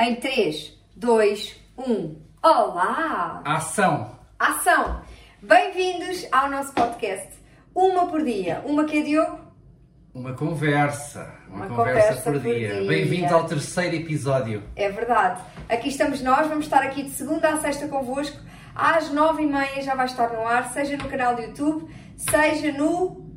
Em 0.00 0.14
3, 0.14 0.72
2, 0.96 1.60
1. 1.76 2.16
Olá! 2.42 3.42
Ação! 3.44 4.16
Ação! 4.38 5.02
Bem-vindos 5.42 6.26
ao 6.32 6.50
nosso 6.50 6.72
podcast. 6.72 7.28
Uma 7.74 8.06
por 8.06 8.24
dia. 8.24 8.62
Uma 8.64 8.86
que 8.86 9.00
é 9.00 9.02
Diogo? 9.02 9.38
Uma 10.14 10.32
conversa. 10.32 11.30
Uma, 11.48 11.66
Uma 11.66 11.76
conversa, 11.76 12.00
conversa 12.00 12.22
por, 12.22 12.32
por 12.32 12.40
dia. 12.40 12.76
dia. 12.76 12.88
Bem-vindo 12.88 13.34
ao 13.34 13.44
terceiro 13.44 13.94
episódio. 13.96 14.62
É 14.74 14.88
verdade. 14.88 15.42
Aqui 15.68 15.90
estamos 15.90 16.22
nós, 16.22 16.48
vamos 16.48 16.64
estar 16.64 16.82
aqui 16.82 17.02
de 17.02 17.10
segunda 17.10 17.50
a 17.50 17.60
sexta 17.60 17.86
convosco. 17.86 18.38
Às 18.74 19.10
nove 19.10 19.42
e 19.42 19.46
meia 19.46 19.82
já 19.82 19.94
vai 19.94 20.06
estar 20.06 20.32
no 20.32 20.46
ar, 20.46 20.72
seja 20.72 20.96
no 20.96 21.10
canal 21.10 21.36
do 21.36 21.42
YouTube, 21.42 21.94
seja 22.16 22.72
no... 22.72 23.29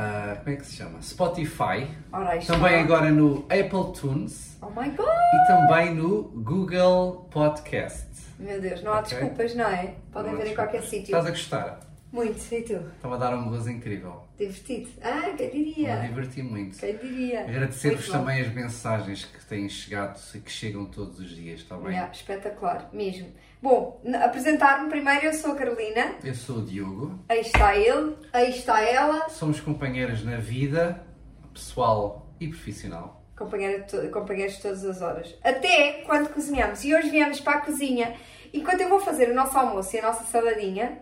Ah, 0.00 0.36
como 0.44 0.54
é 0.54 0.56
que 0.60 0.64
se 0.64 0.76
chama? 0.76 1.02
Spotify. 1.02 1.88
Ora. 2.12 2.38
Também 2.38 2.76
agora 2.76 3.10
no 3.10 3.38
Apple 3.46 3.92
Tunes 4.00 4.56
Oh 4.62 4.66
my 4.70 4.88
God! 4.90 5.08
e 5.08 5.46
também 5.48 5.92
no 5.92 6.22
Google 6.22 7.26
Podcast. 7.32 8.06
Meu 8.38 8.60
Deus, 8.60 8.80
não 8.84 8.92
há 8.92 9.00
Ok. 9.00 9.10
desculpas, 9.18 9.56
não 9.56 9.64
é? 9.68 9.94
Podem 10.12 10.32
Não 10.34 10.38
ver 10.40 10.52
em 10.52 10.54
qualquer 10.54 10.82
sítio. 10.82 11.06
Estás 11.06 11.26
a 11.26 11.30
gostar? 11.30 11.80
Muito, 12.12 12.40
e 12.54 12.62
tu? 12.62 12.74
Estava 12.74 13.16
a 13.16 13.18
dar 13.18 13.34
um 13.36 13.48
gozo 13.50 13.68
incrível. 13.70 14.22
Divertido. 14.38 14.88
Ah, 15.02 15.34
quem 15.36 15.52
Me 15.52 15.64
diria? 15.64 15.96
diverti 15.96 16.42
muito. 16.44 16.78
Quem 16.78 16.96
diria? 16.96 17.40
Agradecer-vos 17.42 18.08
também 18.08 18.40
as 18.40 18.54
mensagens 18.54 19.24
que 19.24 19.44
têm 19.46 19.68
chegado 19.68 20.16
e 20.34 20.38
que 20.38 20.50
chegam 20.50 20.86
todos 20.86 21.18
os 21.18 21.28
dias, 21.34 21.58
está 21.60 21.76
bem? 21.76 21.88
Yeah, 21.88 22.12
espetacular, 22.12 22.88
mesmo. 22.92 23.26
Bom, 23.60 24.00
apresentar-me 24.22 24.88
primeiro, 24.88 25.26
eu 25.26 25.32
sou 25.32 25.52
a 25.52 25.56
Carolina, 25.56 26.14
Eu 26.22 26.34
sou 26.34 26.58
o 26.58 26.62
Diogo. 26.64 27.18
aí 27.28 27.40
está 27.40 27.74
ele, 27.76 28.16
aí 28.32 28.50
está 28.50 28.80
ela, 28.82 29.28
Somos 29.28 29.60
companheiras 29.60 30.22
na 30.24 30.36
vida, 30.36 31.04
pessoal 31.52 32.28
e 32.38 32.46
profissional. 32.48 33.20
companheira 33.36 33.80
de 33.82 33.88
to- 33.88 34.08
companheiros 34.10 34.56
de 34.56 34.62
todas 34.62 34.84
as 34.84 35.02
horas. 35.02 35.34
Até 35.42 36.02
quando 36.06 36.28
cozinhamos. 36.32 36.84
E 36.84 36.94
hoje 36.94 37.08
viemos 37.10 37.40
para 37.40 37.58
a 37.58 37.60
cozinha. 37.60 38.14
Enquanto 38.52 38.80
eu 38.80 38.88
vou 38.88 39.00
fazer 39.00 39.30
o 39.30 39.34
nosso 39.34 39.56
almoço 39.58 39.94
e 39.94 39.98
a 40.00 40.02
nossa 40.02 40.24
saladinha, 40.24 40.98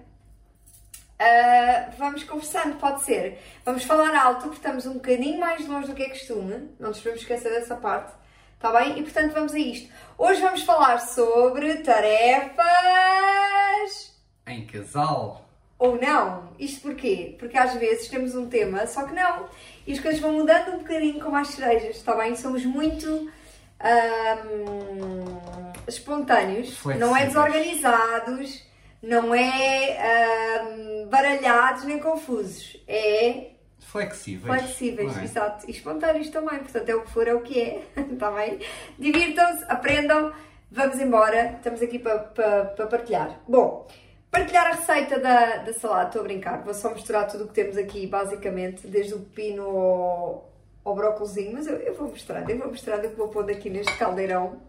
ah, 1.18 1.90
vamos 1.98 2.24
conversando, 2.24 2.76
pode 2.76 3.02
ser. 3.04 3.38
Vamos 3.64 3.84
falar 3.84 4.14
alto, 4.18 4.42
porque 4.44 4.56
estamos 4.56 4.84
um 4.86 4.94
bocadinho 4.94 5.38
mais 5.40 5.66
longe 5.66 5.88
do 5.88 5.94
que 5.94 6.02
é 6.02 6.08
costume. 6.10 6.70
Não 6.78 6.88
nos 6.88 6.98
podemos 6.98 7.20
esquecer 7.22 7.50
dessa 7.50 7.76
parte. 7.76 8.12
Está 8.56 8.72
bem? 8.72 8.98
E 8.98 9.02
portanto 9.02 9.32
vamos 9.32 9.54
a 9.54 9.58
isto. 9.58 9.92
Hoje 10.18 10.40
vamos 10.40 10.62
falar 10.62 10.98
sobre 10.98 11.74
tarefas. 11.76 12.56
Em 14.46 14.64
casal. 14.66 15.44
Ou 15.78 16.00
não. 16.00 16.48
Isto 16.58 16.80
porquê? 16.82 17.36
Porque 17.38 17.56
às 17.58 17.74
vezes 17.74 18.08
temos 18.08 18.34
um 18.34 18.48
tema, 18.48 18.86
só 18.86 19.04
que 19.04 19.14
não. 19.14 19.46
E 19.86 19.92
as 19.92 20.00
coisas 20.00 20.20
vão 20.20 20.32
mudando 20.32 20.74
um 20.74 20.78
bocadinho 20.78 21.20
como 21.22 21.36
as 21.36 21.48
cerejas, 21.48 21.96
está 21.96 22.14
bem? 22.16 22.34
Somos 22.34 22.64
muito 22.64 23.30
ahm, 23.78 25.24
espontâneos, 25.86 26.76
Flexíveis. 26.78 26.98
não 26.98 27.14
é 27.16 27.26
desorganizados, 27.26 28.62
não 29.02 29.34
é 29.34 29.98
ahm, 30.62 31.08
baralhados 31.10 31.84
nem 31.84 31.98
confusos. 31.98 32.78
É 32.88 33.50
Flexíveis. 33.96 34.60
flexíveis, 34.60 35.18
é? 35.18 35.24
exato. 35.24 35.66
E 35.66 35.70
espontâneos 35.70 36.28
também, 36.30 36.58
portanto 36.58 36.88
é 36.88 36.94
o 36.94 37.02
que 37.02 37.10
for, 37.10 37.26
é 37.26 37.34
o 37.34 37.40
que 37.40 37.60
é, 37.60 37.82
está 38.12 38.30
bem? 38.36 38.58
Divirtam-se, 38.98 39.64
aprendam, 39.68 40.32
vamos 40.70 40.98
embora, 41.00 41.54
estamos 41.56 41.80
aqui 41.82 41.98
para, 41.98 42.18
para, 42.18 42.64
para 42.66 42.86
partilhar. 42.86 43.40
Bom, 43.48 43.86
partilhar 44.30 44.66
a 44.66 44.70
receita 44.72 45.18
da, 45.18 45.56
da 45.58 45.72
salada, 45.72 46.08
estou 46.08 46.20
a 46.20 46.24
brincar, 46.24 46.62
vou 46.62 46.74
só 46.74 46.92
misturar 46.92 47.26
tudo 47.26 47.44
o 47.44 47.48
que 47.48 47.54
temos 47.54 47.76
aqui, 47.76 48.06
basicamente, 48.06 48.86
desde 48.86 49.14
o 49.14 49.20
pepino 49.20 49.62
ao, 49.64 50.52
ao 50.84 50.96
mas 51.52 51.66
eu, 51.66 51.76
eu 51.78 51.94
vou 51.94 52.08
mostrando, 52.08 52.50
eu 52.50 52.58
vou 52.58 52.68
mostrando 52.68 53.06
o 53.06 53.10
que 53.10 53.16
vou 53.16 53.28
pôr 53.28 53.50
aqui 53.50 53.70
neste 53.70 53.96
caldeirão. 53.96 54.60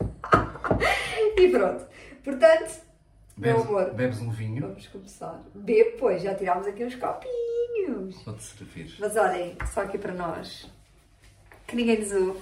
e 1.36 1.48
pronto, 1.48 1.84
portanto, 2.22 2.91
meu 3.42 3.56
Bebes, 3.56 3.68
amor, 3.68 3.94
bebes 3.94 4.20
um 4.20 4.30
vinho, 4.30 4.60
vamos 4.68 4.86
começar. 4.86 5.42
Bebo, 5.52 5.96
pois, 5.98 6.22
já 6.22 6.32
tirámos 6.32 6.64
aqui 6.64 6.84
uns 6.84 6.94
copinhos. 6.94 8.22
vou-te 8.24 8.42
servir. 8.42 8.94
Mas 9.00 9.16
olhem, 9.16 9.56
só 9.74 9.82
aqui 9.82 9.98
para 9.98 10.14
nós, 10.14 10.70
que 11.66 11.74
ninguém 11.74 11.98
nos 11.98 12.12
ouve, 12.12 12.40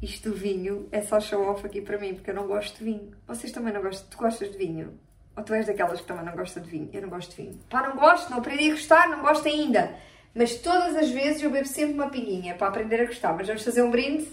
isto 0.00 0.30
do 0.30 0.34
vinho 0.34 0.88
é 0.90 1.02
só 1.02 1.20
show 1.20 1.46
off 1.46 1.66
aqui 1.66 1.82
para 1.82 1.98
mim, 1.98 2.14
porque 2.14 2.30
eu 2.30 2.34
não 2.34 2.46
gosto 2.46 2.78
de 2.78 2.84
vinho. 2.84 3.12
Vocês 3.26 3.52
também 3.52 3.74
não 3.74 3.82
gostam? 3.82 4.08
Tu 4.08 4.16
gostas 4.16 4.50
de 4.50 4.56
vinho? 4.56 4.98
Ou 5.36 5.44
tu 5.44 5.52
és 5.52 5.66
daquelas 5.66 6.00
que 6.00 6.06
também 6.06 6.24
não 6.24 6.34
gosta 6.34 6.60
de 6.60 6.70
vinho? 6.70 6.88
Eu 6.94 7.02
não 7.02 7.10
gosto 7.10 7.36
de 7.36 7.42
vinho. 7.42 7.60
Pá, 7.68 7.86
não 7.86 7.96
gosto, 7.96 8.30
não 8.30 8.38
aprendi 8.38 8.70
a 8.70 8.74
gostar, 8.74 9.08
não 9.10 9.20
gosto 9.20 9.46
ainda. 9.46 9.94
Mas 10.34 10.56
todas 10.56 10.96
as 10.96 11.10
vezes 11.10 11.42
eu 11.42 11.50
bebo 11.50 11.66
sempre 11.66 11.94
uma 11.94 12.08
pinguinha 12.08 12.54
para 12.54 12.68
aprender 12.68 13.02
a 13.02 13.06
gostar. 13.06 13.34
Mas 13.34 13.46
vamos 13.46 13.62
fazer 13.62 13.82
um 13.82 13.90
brinde? 13.90 14.26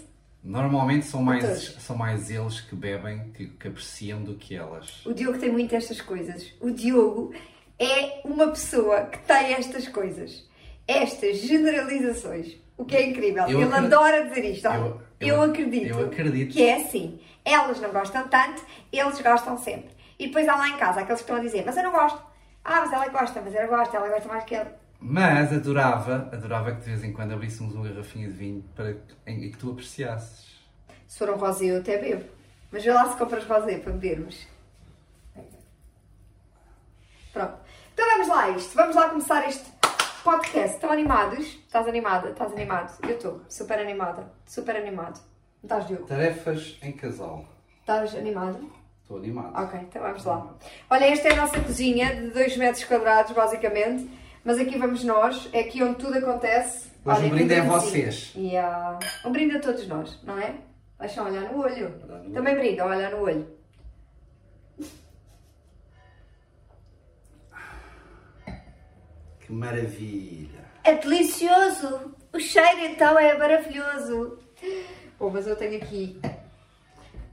Normalmente 0.44 1.06
são 1.06 1.22
mais, 1.22 1.42
Todos. 1.42 1.82
são 1.82 1.96
mais 1.96 2.30
eles 2.30 2.60
que 2.60 2.76
bebem, 2.76 3.30
que, 3.32 3.46
que 3.46 3.66
apreciam 3.68 4.22
do 4.22 4.34
que 4.34 4.54
elas. 4.54 5.00
O 5.06 5.14
Diogo 5.14 5.38
tem 5.38 5.50
muito 5.50 5.74
estas 5.74 6.02
coisas. 6.02 6.52
O 6.60 6.70
Diogo 6.70 7.32
é 7.78 8.20
uma 8.24 8.48
pessoa 8.48 9.04
que 9.06 9.18
tem 9.20 9.54
estas 9.54 9.88
coisas. 9.88 10.46
Estas 10.86 11.38
generalizações. 11.38 12.56
O 12.76 12.84
que 12.84 12.94
é 12.94 13.06
incrível. 13.08 13.44
Eu 13.44 13.60
Ele 13.62 13.64
acredito- 13.72 13.94
adora 13.94 14.28
dizer 14.28 14.44
isto. 14.44 14.66
Eu- 14.66 15.00
Eu, 15.20 15.28
eu- 15.36 15.42
acredito, 15.42 15.86
eu 15.86 16.06
acredito. 16.06 16.52
que 16.52 16.62
é 16.62 16.76
assim. 16.76 17.18
Elas 17.44 17.80
não 17.80 17.90
gostam 17.90 18.28
tanto, 18.28 18.62
eles 18.92 19.20
gostam 19.22 19.56
sempre. 19.56 19.90
E 20.18 20.26
depois 20.26 20.46
há 20.46 20.56
lá 20.56 20.68
em 20.68 20.76
casa 20.76 21.00
aqueles 21.00 21.20
que 21.20 21.24
estão 21.24 21.36
a 21.36 21.40
dizer, 21.40 21.62
mas 21.64 21.76
eu 21.76 21.84
não 21.84 21.92
gosto. 21.92 22.20
Ah, 22.62 22.80
mas 22.82 22.92
ela 22.92 23.08
gosta, 23.08 23.40
mas 23.42 23.54
eu 23.54 23.66
gosto, 23.68 23.94
ela 23.96 24.08
gosta 24.08 24.28
mais 24.28 24.44
que 24.44 24.54
ele. 24.54 24.68
Mas 25.06 25.52
adorava, 25.52 26.30
adorava 26.32 26.72
que 26.72 26.78
de 26.80 26.86
vez 26.86 27.04
em 27.04 27.12
quando 27.12 27.32
abríssemos 27.34 27.74
uma 27.74 27.86
garrafinha 27.86 28.26
de 28.26 28.32
vinho 28.32 28.64
para 28.74 28.94
que, 28.94 29.14
em, 29.26 29.44
em 29.44 29.50
que 29.50 29.58
tu 29.58 29.70
apreciasses. 29.70 30.58
Se 31.06 31.18
for 31.18 31.28
um 31.28 31.36
rosé, 31.36 31.66
eu 31.66 31.80
até 31.80 31.98
bebo. 31.98 32.24
Mas 32.72 32.82
vê 32.82 32.90
lá 32.90 33.10
se 33.10 33.18
compras 33.18 33.44
rosé 33.44 33.76
para 33.76 33.92
bebermos. 33.92 34.46
Pronto. 37.34 37.54
Então 37.92 38.10
vamos 38.12 38.28
lá 38.28 38.48
isto. 38.48 38.74
Vamos 38.74 38.96
lá 38.96 39.10
começar 39.10 39.46
este 39.46 39.70
podcast. 40.24 40.76
Estão 40.76 40.90
animados? 40.90 41.44
Estás 41.48 41.86
animada? 41.86 42.30
Estás 42.30 42.52
animado? 42.52 42.98
Eu 43.02 43.16
estou. 43.16 43.42
Super 43.46 43.78
animada. 43.80 44.32
Super 44.46 44.76
animado. 44.76 45.20
Não 45.62 45.64
estás, 45.64 45.86
Diogo? 45.86 46.06
Tarefas 46.06 46.78
em 46.80 46.92
casal. 46.92 47.44
Estás 47.80 48.14
animado? 48.14 48.72
Estou 49.02 49.18
animado. 49.18 49.54
Ok, 49.54 49.80
então 49.80 50.00
vamos 50.00 50.24
lá. 50.24 50.50
Olha, 50.88 51.04
esta 51.04 51.28
é 51.28 51.32
a 51.34 51.36
nossa 51.36 51.60
cozinha 51.60 52.16
de 52.16 52.30
2 52.30 52.56
metros 52.56 52.84
quadrados, 52.84 53.32
basicamente. 53.32 54.23
Mas 54.44 54.58
aqui 54.58 54.78
vamos 54.78 55.02
nós. 55.04 55.48
É 55.52 55.60
aqui 55.60 55.82
onde 55.82 55.96
tudo 55.96 56.18
acontece. 56.18 56.90
Hoje 57.04 57.18
Olha, 57.18 57.26
o 57.26 57.30
brinde 57.30 57.54
é 57.54 57.60
brindezinho. 57.60 57.80
vocês. 57.80 58.32
Yeah. 58.36 58.98
Um 59.24 59.32
brinde 59.32 59.56
a 59.56 59.60
todos 59.60 59.86
nós, 59.88 60.22
não 60.22 60.38
é? 60.38 60.56
Deixam 61.00 61.26
olhar 61.26 61.50
no 61.50 61.60
olho. 61.60 61.88
No 62.24 62.32
Também 62.32 62.54
brindam, 62.54 62.88
olhar 62.88 63.10
no 63.10 63.22
olho. 63.22 63.46
Que 69.40 69.52
maravilha! 69.52 70.64
É 70.82 70.94
delicioso! 70.94 72.14
O 72.32 72.38
cheiro 72.38 72.80
então 72.80 73.18
é 73.18 73.36
maravilhoso! 73.36 74.38
Bom, 75.18 75.30
mas 75.30 75.46
eu 75.46 75.56
tenho 75.56 75.76
aqui 75.76 76.18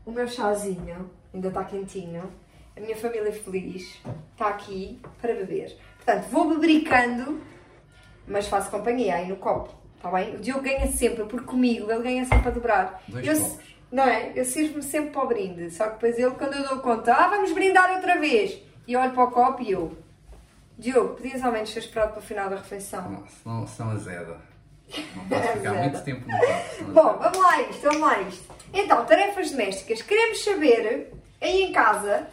o 0.06 0.12
meu 0.12 0.28
chazinho, 0.28 1.10
ainda 1.34 1.48
está 1.48 1.64
quentinho. 1.64 2.30
A 2.76 2.80
minha 2.82 2.96
família 2.98 3.32
feliz 3.32 3.98
está 4.34 4.50
aqui 4.50 5.00
para 5.22 5.34
beber. 5.34 5.78
Portanto, 6.04 6.26
vou 6.30 6.50
bebericando, 6.50 7.42
mas 8.28 8.48
faço 8.48 8.72
companhia 8.72 9.16
aí 9.16 9.28
no 9.28 9.36
copo, 9.36 9.74
está 9.96 10.10
bem? 10.10 10.36
O 10.36 10.40
Diogo 10.40 10.62
ganha 10.62 10.88
sempre, 10.92 11.26
porque 11.26 11.46
comigo 11.46 11.92
ele 11.92 12.02
ganha 12.02 12.26
sempre 12.26 12.48
a 12.48 12.52
dobrar. 12.52 13.04
Dois 13.08 13.26
eu, 13.26 13.40
copos. 13.40 13.72
Não 13.92 14.04
é? 14.04 14.32
Eu 14.36 14.46
sirvo-me 14.46 14.82
sempre 14.82 15.12
para 15.12 15.24
o 15.24 15.28
brinde, 15.28 15.70
só 15.70 15.86
que 15.86 15.94
depois 15.94 16.18
ele, 16.18 16.32
quando 16.32 16.54
eu 16.54 16.68
dou 16.68 16.80
conta, 16.80 17.14
ah, 17.14 17.28
vamos 17.28 17.52
brindar 17.52 17.92
outra 17.96 18.20
vez! 18.20 18.58
E 18.88 18.96
olho 18.96 19.12
para 19.12 19.24
o 19.24 19.32
copo 19.32 19.62
e 19.62 19.72
eu, 19.72 19.96
Diogo, 20.78 21.16
podias 21.16 21.44
ao 21.44 21.52
menos 21.52 21.72
ter 21.72 21.80
esperado 21.80 22.14
para 22.14 22.20
o 22.20 22.24
final 22.24 22.50
da 22.50 22.56
refeição? 22.56 23.10
Não, 23.10 23.28
senão, 23.28 23.68
senão 23.68 23.92
azeda. 23.92 24.38
Não 25.16 25.26
posso 25.30 25.48
ficar 25.50 25.74
muito 25.74 26.04
tempo 26.04 26.28
no 26.28 26.38
copo. 26.40 26.92
Bom, 26.92 27.18
vamos 27.20 27.38
lá 27.38 27.52
a 27.52 27.62
isto, 27.62 27.82
vamos 27.84 28.02
lá 28.02 28.12
a 28.14 28.22
isto. 28.22 28.54
Então, 28.74 29.06
tarefas 29.06 29.52
domésticas. 29.52 30.02
Queremos 30.02 30.44
saber, 30.44 31.14
aí 31.40 31.64
em 31.64 31.72
casa, 31.72 32.28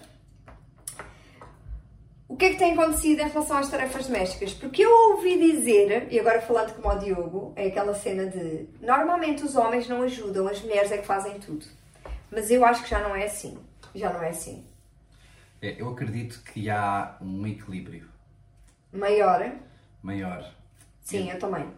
que 2.38 2.44
é 2.44 2.50
que 2.50 2.56
tem 2.56 2.72
acontecido 2.72 3.20
em 3.20 3.28
relação 3.28 3.56
às 3.56 3.68
tarefas 3.68 4.06
domésticas? 4.06 4.54
Porque 4.54 4.84
eu 4.84 5.10
ouvi 5.10 5.36
dizer, 5.38 6.06
e 6.10 6.20
agora 6.20 6.40
falando 6.40 6.72
como 6.74 6.94
o 6.94 6.98
Diogo, 6.98 7.52
é 7.56 7.66
aquela 7.66 7.94
cena 7.94 8.26
de 8.26 8.68
normalmente 8.80 9.44
os 9.44 9.56
homens 9.56 9.88
não 9.88 10.02
ajudam, 10.02 10.46
as 10.46 10.60
mulheres 10.62 10.92
é 10.92 10.98
que 10.98 11.06
fazem 11.06 11.38
tudo. 11.40 11.66
Mas 12.30 12.50
eu 12.50 12.64
acho 12.64 12.84
que 12.84 12.90
já 12.90 13.00
não 13.00 13.16
é 13.16 13.24
assim. 13.24 13.58
Já 13.94 14.12
não 14.12 14.22
é 14.22 14.28
assim. 14.28 14.64
É, 15.60 15.80
eu 15.80 15.88
acredito 15.88 16.40
que 16.44 16.70
há 16.70 17.16
um 17.20 17.44
equilíbrio 17.46 18.08
Maior? 18.92 19.52
maior 20.02 20.54
Sim, 21.02 21.30
eu 21.30 21.38
também. 21.38 21.68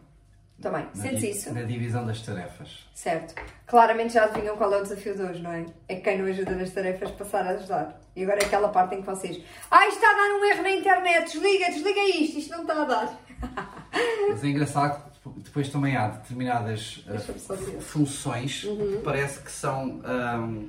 Também. 0.60 0.86
na, 0.94 1.02
Sentes 1.02 1.22
isso? 1.22 1.54
na 1.54 1.62
divisão 1.62 2.04
das 2.06 2.20
tarefas. 2.20 2.86
Certo. 2.94 3.34
Claramente 3.66 4.12
já 4.14 4.24
adivinham 4.24 4.56
qual 4.56 4.72
é 4.74 4.78
o 4.78 4.82
desafio 4.82 5.14
de 5.14 5.22
hoje, 5.22 5.42
não 5.42 5.52
é? 5.52 5.64
É 5.88 5.94
que 5.96 6.02
quem 6.02 6.18
não 6.18 6.26
ajuda 6.26 6.50
nas 6.52 6.70
tarefas 6.70 7.10
passar 7.12 7.46
a 7.46 7.50
ajudar. 7.50 8.00
E 8.14 8.22
agora 8.22 8.40
é 8.42 8.44
aquela 8.44 8.68
parte 8.68 8.94
em 8.96 9.00
que 9.00 9.06
vocês. 9.06 9.42
Ah, 9.70 9.86
isto 9.86 9.96
está 9.96 10.10
a 10.10 10.14
dar 10.14 10.38
um 10.38 10.44
erro 10.44 10.62
na 10.62 10.70
internet, 10.72 11.32
desliga, 11.32 11.66
desliga 11.66 12.00
isto, 12.00 12.38
isto 12.38 12.50
não 12.50 12.62
está 12.62 12.82
a 12.82 12.84
dar. 12.84 13.20
Mas 14.28 14.44
é 14.44 14.46
engraçado 14.48 15.10
depois 15.36 15.68
também 15.68 15.96
há 15.96 16.08
determinadas 16.08 17.04
uh, 17.06 17.80
funções 17.80 18.62
que 18.62 19.00
parece 19.04 19.40
que 19.40 19.50
são 19.50 20.00
ahm, 20.04 20.68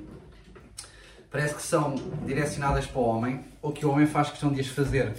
parece 1.30 1.54
que 1.54 1.62
são 1.62 1.94
direcionadas 2.26 2.86
para 2.86 3.00
o 3.00 3.04
homem 3.04 3.44
ou 3.62 3.72
que 3.72 3.84
o 3.86 3.90
homem 3.90 4.06
faz 4.06 4.30
questão 4.30 4.52
de 4.52 4.60
as 4.60 4.66
fazer 4.66 5.14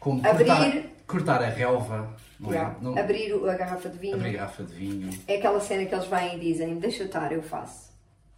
como 0.00 0.22
cortar, 0.22 0.62
Abrir. 0.62 0.90
cortar 1.06 1.42
a 1.42 1.48
relva 1.48 2.14
não 2.40 2.52
é? 2.52 2.76
Não- 2.80 2.98
Abrir 2.98 3.32
a 3.34 3.54
garrafa 3.54 3.88
de 3.88 3.98
vinho. 3.98 4.14
abrir 4.16 4.30
a 4.30 4.32
garrafa 4.32 4.62
de 4.64 4.74
vinho 4.74 5.10
É 5.26 5.36
aquela 5.36 5.60
cena 5.60 5.84
que 5.86 5.94
eles 5.94 6.06
vêm 6.06 6.36
e 6.36 6.40
dizem, 6.40 6.78
deixa 6.78 7.04
estar, 7.04 7.30
eu 7.32 7.42
faço. 7.42 7.88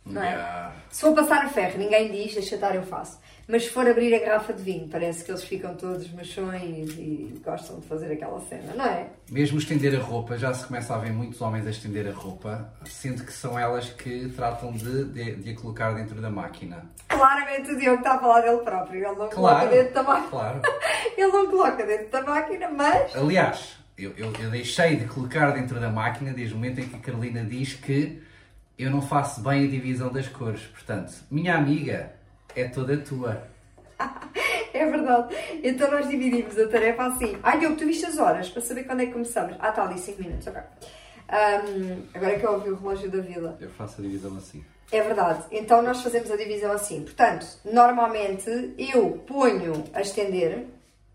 Não 0.04 0.22
é? 0.22 0.30
Yeah. 0.30 0.72
Se 0.88 1.02
for 1.02 1.14
passar 1.14 1.44
a 1.44 1.48
ferro, 1.48 1.78
ninguém 1.78 2.10
diz, 2.10 2.32
deixa 2.32 2.54
estar, 2.54 2.74
eu 2.74 2.82
faço. 2.82 3.20
Mas 3.46 3.64
se 3.64 3.70
for 3.70 3.86
abrir 3.86 4.14
a 4.14 4.18
garrafa 4.18 4.52
de 4.54 4.62
vinho, 4.62 4.88
parece 4.88 5.22
que 5.24 5.30
eles 5.30 5.44
ficam 5.44 5.74
todos 5.74 6.10
machões 6.12 6.88
e 6.96 7.38
gostam 7.44 7.78
de 7.80 7.86
fazer 7.86 8.10
aquela 8.12 8.40
cena, 8.40 8.72
não 8.74 8.84
é? 8.86 9.08
Mesmo 9.30 9.58
estender 9.58 9.94
a 9.94 10.02
roupa, 10.02 10.38
já 10.38 10.54
se 10.54 10.64
começa 10.66 10.94
a 10.94 10.98
ver 10.98 11.12
muitos 11.12 11.40
homens 11.42 11.66
a 11.66 11.70
estender 11.70 12.08
a 12.08 12.12
roupa, 12.12 12.72
sendo 12.86 13.24
que 13.24 13.32
são 13.32 13.58
elas 13.58 13.90
que 13.90 14.30
tratam 14.30 14.72
de, 14.72 15.04
de, 15.04 15.34
de 15.36 15.50
a 15.50 15.56
colocar 15.56 15.92
dentro 15.92 16.20
da 16.20 16.30
máquina. 16.30 16.90
Claramente 17.08 17.70
o 17.72 17.78
Diogo 17.78 17.98
está 17.98 18.14
a 18.14 18.18
falar 18.20 18.40
dele 18.40 18.58
próprio. 18.62 18.96
Ele 19.00 19.06
não 19.18 19.28
coloca 19.28 19.36
Claro, 19.36 19.70
dentro 19.70 19.94
da 19.94 20.02
máquina. 20.02 20.30
claro. 20.30 20.60
Ele 21.18 21.32
não 21.32 21.50
coloca 21.50 21.84
dentro 21.86 22.08
da 22.10 22.22
máquina, 22.22 22.68
mas. 22.70 23.14
Aliás, 23.16 23.76
eu, 24.00 24.12
eu, 24.16 24.32
eu 24.40 24.50
deixei 24.50 24.96
de 24.96 25.04
colocar 25.06 25.50
dentro 25.50 25.78
da 25.78 25.90
máquina 25.90 26.32
desde 26.32 26.54
o 26.54 26.56
momento 26.56 26.80
em 26.80 26.88
que 26.88 26.96
a 26.96 26.98
Carolina 26.98 27.44
diz 27.44 27.74
que 27.74 28.22
eu 28.78 28.90
não 28.90 29.02
faço 29.02 29.42
bem 29.42 29.66
a 29.66 29.68
divisão 29.68 30.10
das 30.10 30.26
cores. 30.26 30.62
Portanto, 30.62 31.12
minha 31.30 31.54
amiga 31.54 32.12
é 32.56 32.64
toda 32.64 32.96
tua. 32.96 33.42
É 34.72 34.86
verdade. 34.86 35.34
Então 35.64 35.90
nós 35.90 36.08
dividimos 36.08 36.56
a 36.56 36.68
tarefa 36.68 37.04
assim. 37.06 37.36
Ai, 37.42 37.58
Diogo, 37.58 37.74
tu 37.74 37.84
viste 37.84 38.06
as 38.06 38.18
horas 38.18 38.48
para 38.48 38.62
saber 38.62 38.84
quando 38.84 39.00
é 39.00 39.06
que 39.06 39.12
começamos? 39.12 39.56
Ah, 39.58 39.70
está 39.70 39.82
ali 39.82 39.98
5 39.98 40.22
minutos, 40.22 40.46
ok. 40.46 40.62
Ahm, 41.28 42.02
agora 42.14 42.32
é 42.32 42.38
que 42.38 42.46
eu 42.46 42.52
ouvi 42.52 42.70
o 42.70 42.76
relógio 42.76 43.10
da 43.10 43.18
vila. 43.18 43.58
Eu 43.60 43.68
faço 43.70 44.00
a 44.00 44.04
divisão 44.04 44.36
assim. 44.36 44.64
É 44.92 45.02
verdade. 45.02 45.44
Então 45.50 45.82
nós 45.82 46.02
fazemos 46.02 46.30
a 46.30 46.36
divisão 46.36 46.72
assim. 46.72 47.02
Portanto, 47.02 47.46
normalmente 47.64 48.74
eu 48.78 49.22
ponho 49.26 49.84
a 49.92 50.00
estender, 50.00 50.66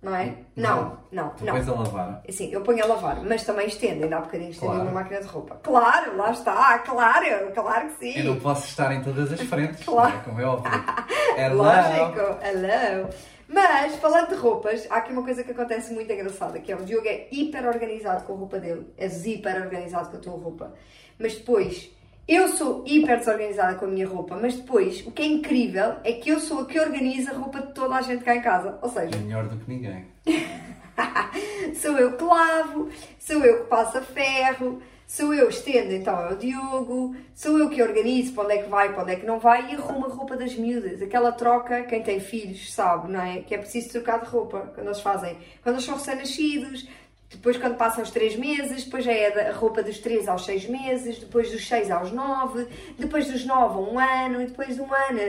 não 0.05 0.15
é? 0.15 0.33
Não, 0.55 0.97
não, 1.11 1.33
não. 1.41 1.53
Depois 1.55 1.67
a 1.67 1.73
lavar. 1.73 2.21
Assim, 2.29 2.51
eu 2.51 2.61
ponho 2.61 2.83
a 2.83 2.87
lavar, 2.87 3.21
mas 3.23 3.43
também 3.43 3.67
estendo, 3.67 4.03
ainda 4.03 4.17
há 4.17 4.21
bocadinho 4.21 4.51
estendi 4.51 4.71
Claro. 4.71 4.83
uma 4.83 4.91
máquina 4.91 5.19
de 5.19 5.27
roupa. 5.27 5.55
Claro, 5.63 6.15
lá 6.15 6.31
está, 6.31 6.79
claro, 6.79 7.51
claro 7.53 7.89
que 7.89 7.97
sim. 8.13 8.19
Eu 8.19 8.25
não 8.33 8.39
posso 8.39 8.67
estar 8.67 8.93
em 8.93 9.01
todas 9.01 9.33
as 9.33 9.41
frentes, 9.41 9.83
Claro. 9.85 10.15
é? 10.15 10.19
como 10.23 10.39
é 10.39 10.45
óbvio. 10.45 10.71
Hello. 11.37 11.57
Lógico, 11.63 12.19
hello. 12.45 13.09
Mas, 13.47 13.95
falando 13.97 14.29
de 14.29 14.35
roupas, 14.35 14.87
há 14.89 14.95
aqui 14.97 15.11
uma 15.11 15.23
coisa 15.23 15.43
que 15.43 15.51
acontece 15.51 15.93
muito 15.93 16.11
engraçada, 16.11 16.59
que 16.59 16.71
é 16.71 16.75
o 16.75 16.79
Diogo 16.83 17.07
é 17.07 17.27
hiper 17.31 17.67
organizado 17.67 18.23
com 18.23 18.33
a 18.33 18.37
roupa 18.37 18.57
dele, 18.59 18.87
é 18.97 19.05
hiper 19.07 19.61
organizado 19.61 20.09
com 20.09 20.17
a 20.17 20.19
tua 20.19 20.33
roupa. 20.33 20.73
Mas 21.19 21.35
depois, 21.35 21.89
eu 22.27 22.47
sou 22.49 22.83
hiper 22.87 23.19
desorganizada 23.19 23.75
com 23.75 23.85
a 23.85 23.87
minha 23.87 24.07
roupa, 24.07 24.35
mas 24.35 24.55
depois, 24.55 25.05
o 25.05 25.11
que 25.11 25.21
é 25.21 25.25
incrível 25.25 25.95
é 26.03 26.13
que 26.13 26.29
eu 26.29 26.39
sou 26.39 26.61
a 26.61 26.65
que 26.65 26.79
organiza 26.79 27.31
a 27.31 27.35
roupa 27.35 27.61
de 27.61 27.73
toda 27.73 27.95
a 27.95 28.01
gente 28.01 28.23
cá 28.23 28.35
em 28.35 28.41
casa. 28.41 28.79
Ou 28.81 28.89
seja, 28.89 29.15
É 29.15 29.19
melhor 29.19 29.47
do 29.47 29.57
que 29.57 29.69
ninguém. 29.71 30.05
sou 31.75 31.97
eu 31.97 32.17
que 32.17 32.23
lavo, 32.23 32.89
sou 33.19 33.43
eu 33.45 33.63
que 33.63 33.69
passo 33.69 33.99
a 33.99 34.01
ferro, 34.01 34.81
sou 35.05 35.35
eu 35.35 35.47
que 35.49 35.53
estendo, 35.53 35.93
então 35.93 36.19
é 36.19 36.33
o 36.33 36.35
Diogo, 36.35 37.15
sou 37.35 37.59
eu 37.59 37.69
que 37.69 37.83
organizo 37.83 38.33
para 38.33 38.45
onde 38.45 38.53
é 38.53 38.57
que 38.63 38.69
vai, 38.69 38.91
para 38.91 39.03
onde 39.03 39.11
é 39.11 39.15
que 39.17 39.25
não 39.25 39.37
vai 39.37 39.71
e 39.71 39.75
arrumo 39.75 40.07
a 40.07 40.09
roupa 40.09 40.35
das 40.35 40.55
miúdas. 40.55 41.03
Aquela 41.03 41.31
troca, 41.31 41.83
quem 41.83 42.01
tem 42.01 42.19
filhos 42.19 42.73
sabe, 42.73 43.11
não 43.11 43.21
é? 43.21 43.41
Que 43.41 43.53
é 43.53 43.59
preciso 43.59 43.91
trocar 43.91 44.21
de 44.21 44.29
roupa 44.29 44.71
quando 44.73 44.87
eles 44.87 44.99
fazem, 44.99 45.37
quando 45.61 45.75
eles 45.75 45.85
são 45.85 45.93
recém-nascidos. 45.93 46.87
Depois, 47.35 47.57
quando 47.57 47.77
passam 47.77 48.03
os 48.03 48.11
3 48.11 48.35
meses, 48.37 48.85
depois 48.85 49.03
já 49.03 49.11
é 49.11 49.49
a 49.49 49.53
roupa 49.53 49.83
dos 49.83 49.99
3 49.99 50.27
aos 50.27 50.45
6 50.45 50.67
meses, 50.67 51.19
depois 51.19 51.51
dos 51.51 51.67
6 51.67 51.91
aos 51.91 52.11
9, 52.11 52.67
depois 52.97 53.27
dos 53.31 53.45
9 53.45 53.75
a 53.75 53.77
um 53.77 53.99
ano, 53.99 54.41
e 54.41 54.47
depois 54.47 54.75
de 54.75 54.81
um 54.81 54.93
ano. 54.93 55.19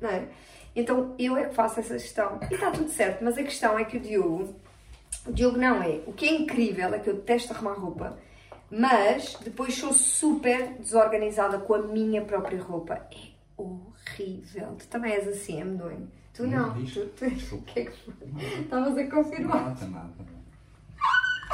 Não 0.00 0.10
é? 0.10 0.24
Então 0.74 1.14
eu 1.18 1.36
é 1.36 1.44
que 1.44 1.54
faço 1.54 1.80
essa 1.80 1.98
gestão. 1.98 2.38
E 2.50 2.54
está 2.54 2.70
tudo 2.70 2.88
certo, 2.88 3.24
mas 3.24 3.36
a 3.36 3.42
questão 3.42 3.78
é 3.78 3.84
que 3.84 3.96
o 3.96 4.00
Diogo 4.00 4.54
o 5.26 5.32
Diogo 5.32 5.58
não 5.58 5.82
é. 5.82 6.00
O 6.06 6.12
que 6.12 6.26
é 6.26 6.34
incrível 6.34 6.94
é 6.94 6.98
que 6.98 7.10
eu 7.10 7.14
detesto 7.14 7.52
arrumar 7.52 7.74
roupa, 7.74 8.16
mas 8.70 9.36
depois 9.42 9.74
sou 9.74 9.92
super 9.92 10.74
desorganizada 10.78 11.58
com 11.58 11.74
a 11.74 11.82
minha 11.82 12.22
própria 12.22 12.60
roupa. 12.60 12.94
É 13.10 13.36
horrível. 13.56 14.76
Tu 14.78 14.86
também 14.88 15.12
és 15.12 15.26
assim, 15.28 15.60
é 15.60 15.64
medonho. 15.64 16.10
Tu 16.32 16.46
não. 16.46 16.68
Não, 16.68 16.74
diz. 16.74 16.94
Tu, 16.94 17.06
tu, 17.06 17.56
o 17.56 17.62
que 17.62 17.80
é 17.80 17.84
que 17.86 17.96
foi? 18.04 18.14
Estavas 18.60 18.98
a 18.98 19.10
confirmar. 19.10 19.64
Nada, 19.64 19.86
nada. 19.86 20.35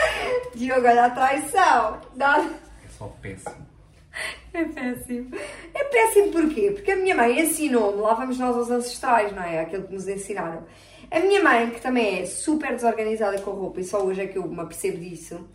Diogo, 0.54 0.87
olha 0.87 1.06
a 1.06 1.10
traição. 1.10 2.00
Nada. 2.16 2.50
É 2.84 2.88
só 2.88 3.06
péssimo. 3.20 3.66
É 4.54 4.64
péssimo. 4.66 5.34
É 5.72 5.84
péssimo 5.84 6.31
porquê? 6.31 6.72
Porque 6.72 6.90
a 6.93 6.96
minha 6.96 7.14
mãe 7.14 7.40
ensinou-me, 7.40 8.02
lá 8.02 8.12
vamos 8.12 8.38
nós 8.38 8.54
aos 8.54 8.70
ancestrais, 8.70 9.32
não 9.34 9.43
é? 9.43 9.60
Aquilo 9.60 9.84
que 9.84 9.94
nos 9.94 10.06
ensinaram. 10.06 10.66
A 11.10 11.20
minha 11.20 11.43
mãe, 11.43 11.70
que 11.70 11.81
também 11.81 12.20
é 12.20 12.26
super 12.26 12.72
desorganizada 12.75 13.40
com 13.40 13.52
roupa, 13.52 13.81
e 13.81 13.84
só 13.84 14.04
hoje 14.04 14.20
é 14.20 14.26
que 14.26 14.37
eu 14.37 14.46
me 14.46 14.60
apercebo 14.60 14.99
disso, 14.99 15.49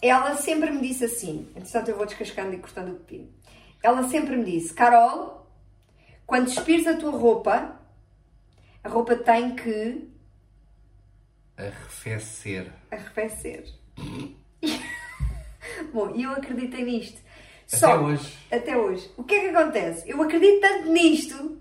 ela 0.00 0.36
sempre 0.36 0.70
me 0.70 0.80
disse 0.80 1.04
assim, 1.06 1.48
entretanto 1.56 1.88
eu 1.90 1.96
vou 1.96 2.06
descascando 2.06 2.54
e 2.54 2.58
cortando 2.58 2.92
o 2.92 2.94
pepino. 3.00 3.28
Ela 3.82 4.04
sempre 4.08 4.36
me 4.36 4.44
disse, 4.44 4.72
Carol, 4.72 5.50
quando 6.24 6.46
despires 6.46 6.86
a 6.86 6.96
tua 6.96 7.10
roupa, 7.10 7.80
a 8.84 8.88
roupa 8.88 9.16
tem 9.16 9.56
que 9.56 10.08
Arrefecer. 11.56 12.70
arrefecer. 12.92 13.64
Bom, 15.92 16.12
e 16.14 16.22
eu 16.24 16.30
acreditei 16.32 16.84
nisto. 16.84 17.20
Até 17.68 17.76
Só- 17.78 17.96
hoje. 17.98 18.38
Até 18.50 18.76
hoje. 18.76 19.10
O 19.16 19.24
que 19.24 19.34
é 19.34 19.40
que 19.40 19.56
acontece? 19.56 20.08
Eu 20.08 20.20
acredito 20.22 20.60
tanto 20.60 20.90
nisto 20.90 21.58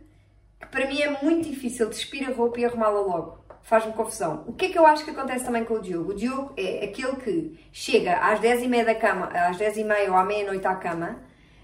que 0.59 0.67
para 0.67 0.87
mim 0.87 1.01
é 1.01 1.09
muito 1.23 1.49
difícil 1.49 1.89
despir 1.89 2.27
a 2.29 2.33
roupa 2.33 2.59
e 2.59 2.65
arrumá-la 2.65 2.99
logo. 2.99 3.43
Faz-me 3.61 3.93
confusão. 3.93 4.43
O 4.45 4.53
que 4.53 4.65
é 4.65 4.69
que 4.69 4.77
eu 4.77 4.85
acho 4.85 5.05
que 5.05 5.11
acontece 5.11 5.45
também 5.45 5.63
com 5.63 5.75
o 5.75 5.81
Diogo? 5.81 6.11
O 6.11 6.15
Diogo 6.15 6.51
é 6.57 6.83
aquele 6.83 7.15
que 7.15 7.59
chega 7.71 8.17
às 8.17 8.39
10h30 8.41 8.83
da 8.85 8.95
cama, 8.95 9.27
às 9.27 9.57
10h30 9.57 10.09
ou 10.09 10.15
à 10.15 10.25
meia-noite 10.25 10.67
à 10.67 10.75
cama, 10.75 11.19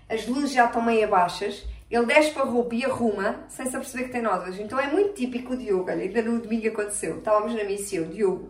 as 0.07 0.25
luzes 0.25 0.51
já 0.53 0.65
estão 0.65 0.81
meio 0.81 1.09
baixas, 1.09 1.67
ele 1.91 2.05
desce 2.05 2.31
para 2.31 2.43
a 2.43 2.45
roupa 2.45 2.73
e 2.73 2.85
arruma, 2.85 3.43
sem 3.49 3.65
se 3.65 3.75
aperceber 3.75 4.05
que 4.05 4.11
tem 4.13 4.21
nódoas. 4.21 4.57
Então 4.57 4.79
é 4.79 4.87
muito 4.87 5.13
típico 5.13 5.53
o 5.53 5.57
Diogo. 5.57 5.89
Olha, 5.91 6.01
ainda 6.03 6.21
no 6.21 6.39
domingo 6.39 6.69
aconteceu. 6.69 7.17
Estávamos 7.17 7.53
na 7.53 7.65
missão. 7.65 8.05
Diogo, 8.05 8.49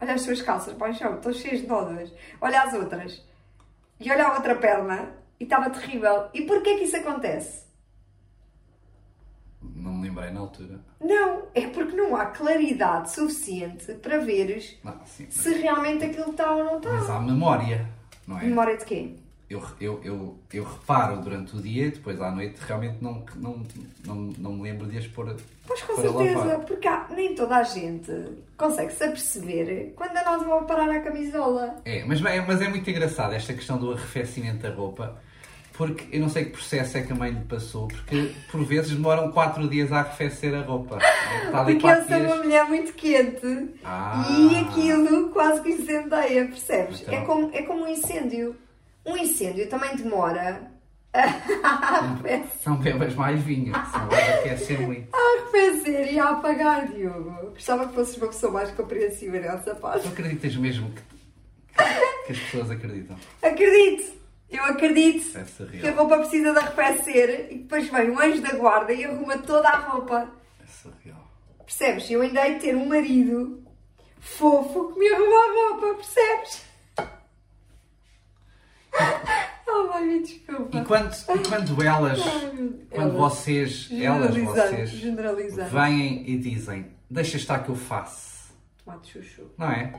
olha 0.00 0.14
as 0.14 0.22
suas 0.22 0.42
calças, 0.42 0.74
paixão, 0.74 1.14
estão 1.16 1.32
cheias 1.32 1.60
de 1.60 1.66
nódoas. 1.66 2.12
Olha 2.40 2.62
as 2.62 2.72
outras. 2.74 3.24
E 4.00 4.10
olha 4.10 4.26
a 4.26 4.34
outra 4.34 4.54
perna 4.56 5.12
e 5.38 5.44
estava 5.44 5.70
terrível. 5.70 6.28
E 6.34 6.42
porquê 6.42 6.76
que 6.76 6.84
isso 6.84 6.96
acontece? 6.96 7.64
Não 9.62 9.92
me 9.94 10.08
lembrei 10.08 10.30
na 10.30 10.40
altura. 10.40 10.78
Não, 11.00 11.44
é 11.54 11.66
porque 11.68 11.96
não 11.96 12.14
há 12.16 12.26
claridade 12.26 13.10
suficiente 13.10 13.94
para 13.94 14.18
veres 14.18 14.78
Não, 14.84 14.98
sim. 15.06 15.24
Mas, 15.24 15.34
se 15.34 15.54
realmente 15.54 16.04
aquilo 16.04 16.30
está 16.30 16.54
ou 16.54 16.64
não 16.64 16.80
mas 16.82 17.02
está. 17.02 17.16
há 17.16 17.20
memória, 17.20 17.88
não 18.26 18.38
é? 18.38 18.44
Memória 18.44 18.76
de 18.76 18.84
quê? 18.84 19.16
Eu, 19.48 19.62
eu, 19.78 20.00
eu, 20.02 20.38
eu 20.52 20.64
reparo 20.64 21.20
durante 21.20 21.54
o 21.54 21.60
dia 21.60 21.86
e 21.86 21.90
depois 21.90 22.18
à 22.20 22.30
noite 22.30 22.56
realmente 22.66 22.96
não, 23.02 23.22
não, 23.36 23.62
não, 24.06 24.14
não 24.38 24.52
me 24.54 24.62
lembro 24.62 24.86
de 24.86 24.96
as 24.96 25.06
pôr 25.06 25.36
Pois 25.66 25.82
com 25.82 25.96
certeza, 25.96 26.38
lavar. 26.38 26.60
porque 26.60 26.88
há- 26.88 27.06
nem 27.10 27.34
toda 27.34 27.56
a 27.56 27.62
gente 27.62 28.10
consegue-se 28.56 29.04
aperceber 29.04 29.92
quando 29.96 30.16
a 30.16 30.24
nós 30.24 30.42
vamos 30.42 30.66
parar 30.66 30.88
à 30.90 31.00
camisola. 31.00 31.76
É, 31.84 32.04
mas, 32.04 32.24
é- 32.24 32.40
mas 32.40 32.60
é 32.62 32.68
muito 32.68 32.88
engraçado 32.88 33.34
esta 33.34 33.52
questão 33.52 33.76
do 33.76 33.92
arrefecimento 33.92 34.62
da 34.62 34.70
roupa, 34.74 35.18
porque 35.74 36.04
eu 36.16 36.20
não 36.22 36.28
sei 36.30 36.46
que 36.46 36.50
processo 36.52 36.96
é 36.96 37.02
que 37.02 37.12
a 37.12 37.16
mãe 37.16 37.30
lhe 37.32 37.44
passou, 37.44 37.86
porque 37.88 38.32
por 38.50 38.64
vezes 38.64 38.92
demoram 38.92 39.30
4 39.30 39.68
dias 39.68 39.92
a 39.92 40.00
arrefecer 40.00 40.54
a 40.54 40.62
roupa. 40.62 40.96
Está 41.44 41.60
ali 41.60 41.74
Porque 41.74 41.86
eu 41.86 41.96
4 41.96 42.08
sou 42.08 42.18
uma 42.18 42.36
mulher 42.36 42.64
muito 42.64 42.92
quente 42.94 43.68
Ah. 43.84 44.24
e 44.30 44.56
aquilo 44.56 45.28
quase 45.30 45.60
que 45.60 45.68
incendeia, 45.70 46.46
percebes? 46.46 47.02
Então. 47.02 47.14
É, 47.14 47.20
como, 47.24 47.50
é 47.52 47.62
como 47.62 47.84
um 47.84 47.88
incêndio. 47.88 48.56
Um 49.04 49.16
incêndio 49.16 49.68
também 49.68 49.94
demora. 49.96 50.70
Não 52.66 52.76
bebas 52.76 53.14
mais 53.14 53.40
vinho, 53.40 53.72
senão 53.90 54.08
aquecer 54.40 54.80
muito. 54.80 55.08
A 55.14 55.34
arrefecer 55.54 56.12
e 56.12 56.18
a 56.18 56.30
apagar, 56.30 56.88
Diogo. 56.88 57.50
Gostava 57.50 57.86
que 57.86 57.94
fosses 57.94 58.16
uma 58.16 58.26
pessoa 58.28 58.52
mais 58.52 58.70
compreensiva 58.72 59.38
nessa 59.38 59.74
parte. 59.76 60.02
Tu 60.02 60.08
acreditas 60.08 60.56
mesmo 60.56 60.90
que, 60.90 61.02
que 62.26 62.32
as 62.32 62.38
pessoas 62.38 62.70
acreditam? 62.70 63.16
Acredito! 63.42 64.24
Eu 64.50 64.62
acredito 64.64 65.36
É 65.36 65.78
que 65.78 65.88
a 65.88 65.92
roupa 65.92 66.18
precisa 66.18 66.52
de 66.52 66.58
arrefecer 66.58 67.48
e 67.50 67.58
depois 67.58 67.88
vem 67.88 68.10
o 68.10 68.20
anjo 68.20 68.40
da 68.40 68.52
guarda 68.54 68.92
e 68.92 69.04
arruma 69.04 69.38
toda 69.38 69.68
a 69.68 69.76
roupa. 69.78 70.30
É 70.62 70.66
surreal. 70.66 71.28
Percebes? 71.64 72.10
Eu 72.10 72.22
ainda 72.22 72.46
hei 72.46 72.54
de 72.54 72.60
ter 72.60 72.76
um 72.76 72.86
marido 72.86 73.64
fofo 74.20 74.92
que 74.92 74.98
me 74.98 75.08
arruma 75.08 75.36
a 75.36 75.70
roupa, 75.70 75.94
percebes? 75.96 76.62
Me 80.00 80.20
desculpa. 80.22 80.76
E 80.78 80.84
quando, 80.84 81.12
e 81.14 81.48
quando 81.48 81.82
elas, 81.82 82.20
Ai, 82.20 82.50
quando 82.90 83.10
Elas. 83.10 83.14
vocês, 83.14 83.88
elas, 83.92 84.36
vocês, 84.36 84.90
vêm 85.70 86.28
e 86.28 86.36
dizem, 86.38 86.86
deixa 87.08 87.36
estar 87.36 87.60
que 87.60 87.68
eu 87.70 87.76
faço, 87.76 88.52
Tomate 88.84 89.12
chuchu. 89.12 89.50
não 89.56 89.70
é? 89.70 89.92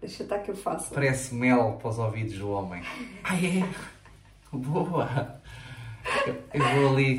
Deixa 0.00 0.22
estar 0.22 0.38
que 0.40 0.50
eu 0.50 0.56
faço. 0.56 0.92
Parece 0.92 1.34
mel 1.34 1.78
para 1.80 1.88
os 1.88 1.98
ouvidos 1.98 2.38
do 2.38 2.50
homem. 2.50 2.82
Ai 3.24 3.62
é? 4.52 4.56
Boa! 4.56 5.40
Eu, 6.26 6.36
eu 6.54 6.62
vou 6.80 6.92
ali, 6.94 7.16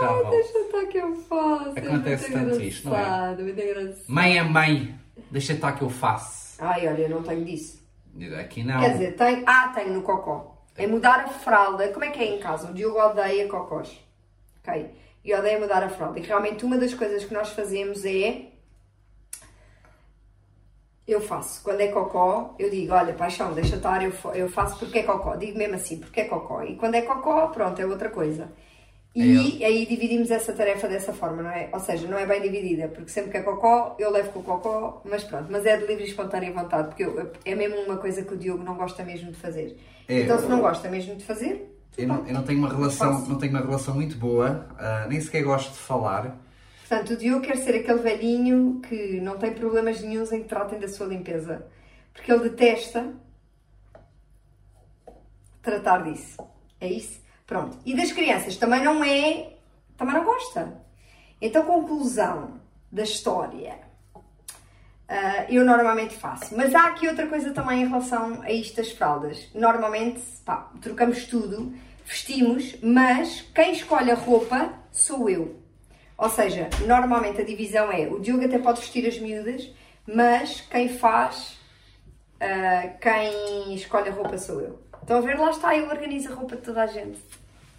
já 0.00 0.06
volto. 0.08 0.30
Deixa 0.30 0.58
estar 0.58 0.86
que 0.86 0.98
eu 0.98 1.14
faço. 1.16 1.72
É 1.76 1.80
Acontece 1.80 2.32
tanto 2.32 2.60
isto, 2.60 2.88
não 2.88 2.96
é? 2.96 3.34
Muito 3.36 3.60
engraçado. 3.60 4.04
Mãe 4.08 4.38
é 4.38 4.42
mãe, 4.42 4.94
deixa 5.30 5.52
estar 5.54 5.72
que 5.72 5.82
eu 5.82 5.90
faço. 5.90 6.62
Ai, 6.62 6.86
olha, 6.86 7.02
eu 7.02 7.08
não 7.10 7.22
tenho 7.22 7.44
disso. 7.44 7.78
Aqui 8.40 8.62
não. 8.64 8.80
Quer 8.80 8.92
dizer, 8.92 9.16
tem. 9.16 9.42
Ah, 9.46 9.72
tenho 9.74 9.92
no 9.94 10.02
cocó. 10.02 10.57
É 10.78 10.86
mudar 10.86 11.20
a 11.20 11.28
fralda. 11.28 11.88
Como 11.88 12.04
é 12.04 12.10
que 12.10 12.20
é 12.20 12.34
em 12.36 12.38
casa? 12.38 12.70
O 12.70 12.74
Diogo 12.74 12.98
odeia 13.00 13.48
cocós. 13.48 13.98
Ok? 14.62 14.90
E 15.24 15.34
odeia 15.34 15.58
mudar 15.58 15.82
a 15.82 15.88
fralda. 15.88 16.18
E 16.18 16.22
realmente 16.22 16.64
uma 16.64 16.78
das 16.78 16.94
coisas 16.94 17.24
que 17.24 17.34
nós 17.34 17.50
fazemos 17.50 18.04
é. 18.04 18.46
Eu 21.06 21.20
faço. 21.20 21.62
Quando 21.62 21.80
é 21.80 21.88
cocó, 21.88 22.54
eu 22.58 22.70
digo: 22.70 22.92
olha, 22.92 23.14
paixão, 23.14 23.52
deixa 23.54 23.76
estar, 23.76 24.02
eu, 24.04 24.12
fa- 24.12 24.36
eu 24.36 24.48
faço 24.48 24.78
porque 24.78 24.98
é 25.00 25.02
cocó. 25.02 25.36
Digo 25.36 25.56
mesmo 25.58 25.74
assim, 25.74 25.98
porque 25.98 26.20
é 26.20 26.24
cocó. 26.24 26.62
E 26.62 26.76
quando 26.76 26.94
é 26.96 27.02
cocó, 27.02 27.48
pronto, 27.48 27.80
é 27.80 27.86
outra 27.86 28.10
coisa. 28.10 28.50
E 29.14 29.64
aí 29.64 29.86
dividimos 29.86 30.30
essa 30.30 30.52
tarefa 30.52 30.86
dessa 30.86 31.12
forma, 31.14 31.42
não 31.42 31.50
é? 31.50 31.70
Ou 31.72 31.80
seja, 31.80 32.06
não 32.06 32.18
é 32.18 32.26
bem 32.26 32.40
dividida, 32.42 32.88
porque 32.88 33.08
sempre 33.10 33.30
que 33.32 33.38
é 33.38 33.42
cocó, 33.42 33.96
eu 33.98 34.10
levo 34.10 34.30
com 34.32 34.40
o 34.40 34.42
cocó, 34.44 35.00
mas 35.04 35.24
pronto. 35.24 35.46
Mas 35.50 35.64
é 35.66 35.76
de 35.78 35.86
livre 35.86 36.04
e 36.04 36.08
espontânea 36.08 36.52
vontade, 36.52 36.88
porque 36.88 37.04
eu- 37.04 37.32
é 37.44 37.54
mesmo 37.54 37.80
uma 37.80 37.96
coisa 37.96 38.22
que 38.22 38.34
o 38.34 38.36
Diogo 38.36 38.62
não 38.62 38.76
gosta 38.76 39.02
mesmo 39.02 39.32
de 39.32 39.38
fazer. 39.38 39.76
É, 40.08 40.22
então, 40.22 40.38
se 40.38 40.46
não 40.46 40.60
gosta 40.60 40.88
mesmo 40.88 41.14
de 41.16 41.24
fazer, 41.24 41.70
Eu 41.96 42.08
não, 42.08 42.26
eu 42.26 42.32
não 42.32 42.42
tenho 42.42 42.58
uma 42.60 42.68
relação, 42.68 43.26
não 43.28 43.36
tenho 43.38 43.52
uma 43.52 43.60
relação 43.60 43.94
muito 43.94 44.16
boa, 44.16 44.66
ah, 44.78 45.06
nem 45.08 45.20
sequer 45.20 45.42
gosto 45.42 45.72
de 45.72 45.78
falar. 45.78 46.38
Portanto, 46.88 47.10
o 47.10 47.16
Diogo 47.18 47.42
quer 47.42 47.58
ser 47.58 47.74
aquele 47.74 47.98
velhinho 47.98 48.80
que 48.88 49.20
não 49.20 49.36
tem 49.36 49.52
problemas 49.52 50.00
nenhums 50.00 50.32
em 50.32 50.42
que 50.42 50.48
tratem 50.48 50.78
da 50.78 50.88
sua 50.88 51.06
limpeza. 51.06 51.66
Porque 52.14 52.32
ele 52.32 52.48
detesta 52.48 53.12
tratar 55.60 55.98
disso. 56.04 56.38
É 56.80 56.88
isso? 56.88 57.20
Pronto. 57.46 57.76
E 57.84 57.94
das 57.94 58.10
crianças 58.12 58.56
também 58.56 58.82
não 58.82 59.04
é. 59.04 59.52
Também 59.98 60.14
não 60.14 60.24
gosta. 60.24 60.80
Então, 61.42 61.64
conclusão 61.64 62.60
da 62.90 63.02
história. 63.02 63.78
Ah, 65.08 65.46
eu 65.48 65.64
normalmente 65.64 66.14
faço. 66.14 66.54
Mas 66.54 66.74
há 66.74 66.88
aqui 66.88 67.08
outra 67.08 67.26
coisa 67.26 67.50
também 67.52 67.82
em 67.82 67.88
relação 67.88 68.42
a 68.42 68.52
isto 68.52 68.76
das 68.76 68.92
fraldas. 68.92 69.48
Normalmente, 69.54 70.20
pá, 70.44 70.70
trocamos 70.82 71.24
tudo, 71.24 71.72
vestimos, 72.04 72.76
mas 72.82 73.40
quem 73.54 73.72
escolhe 73.72 74.10
a 74.10 74.14
roupa 74.14 74.74
sou 74.92 75.30
eu. 75.30 75.62
Ou 76.18 76.28
seja, 76.28 76.68
normalmente 76.86 77.40
a 77.40 77.44
divisão 77.44 77.90
é 77.90 78.06
o 78.06 78.20
Diogo 78.20 78.44
até 78.44 78.58
pode 78.58 78.80
vestir 78.80 79.06
as 79.06 79.18
miúdas, 79.18 79.70
mas 80.06 80.60
quem 80.60 80.88
faz, 80.88 81.58
ah, 82.40 82.88
quem 83.00 83.74
escolhe 83.74 84.10
a 84.10 84.12
roupa 84.12 84.36
sou 84.36 84.60
eu. 84.60 84.78
Estão 85.00 85.18
a 85.18 85.20
ver? 85.22 85.38
Lá 85.38 85.50
está, 85.50 85.74
eu 85.74 85.88
organizo 85.88 86.30
a 86.30 86.34
roupa 86.34 86.56
de 86.56 86.62
toda 86.62 86.82
a 86.82 86.86
gente. 86.86 87.18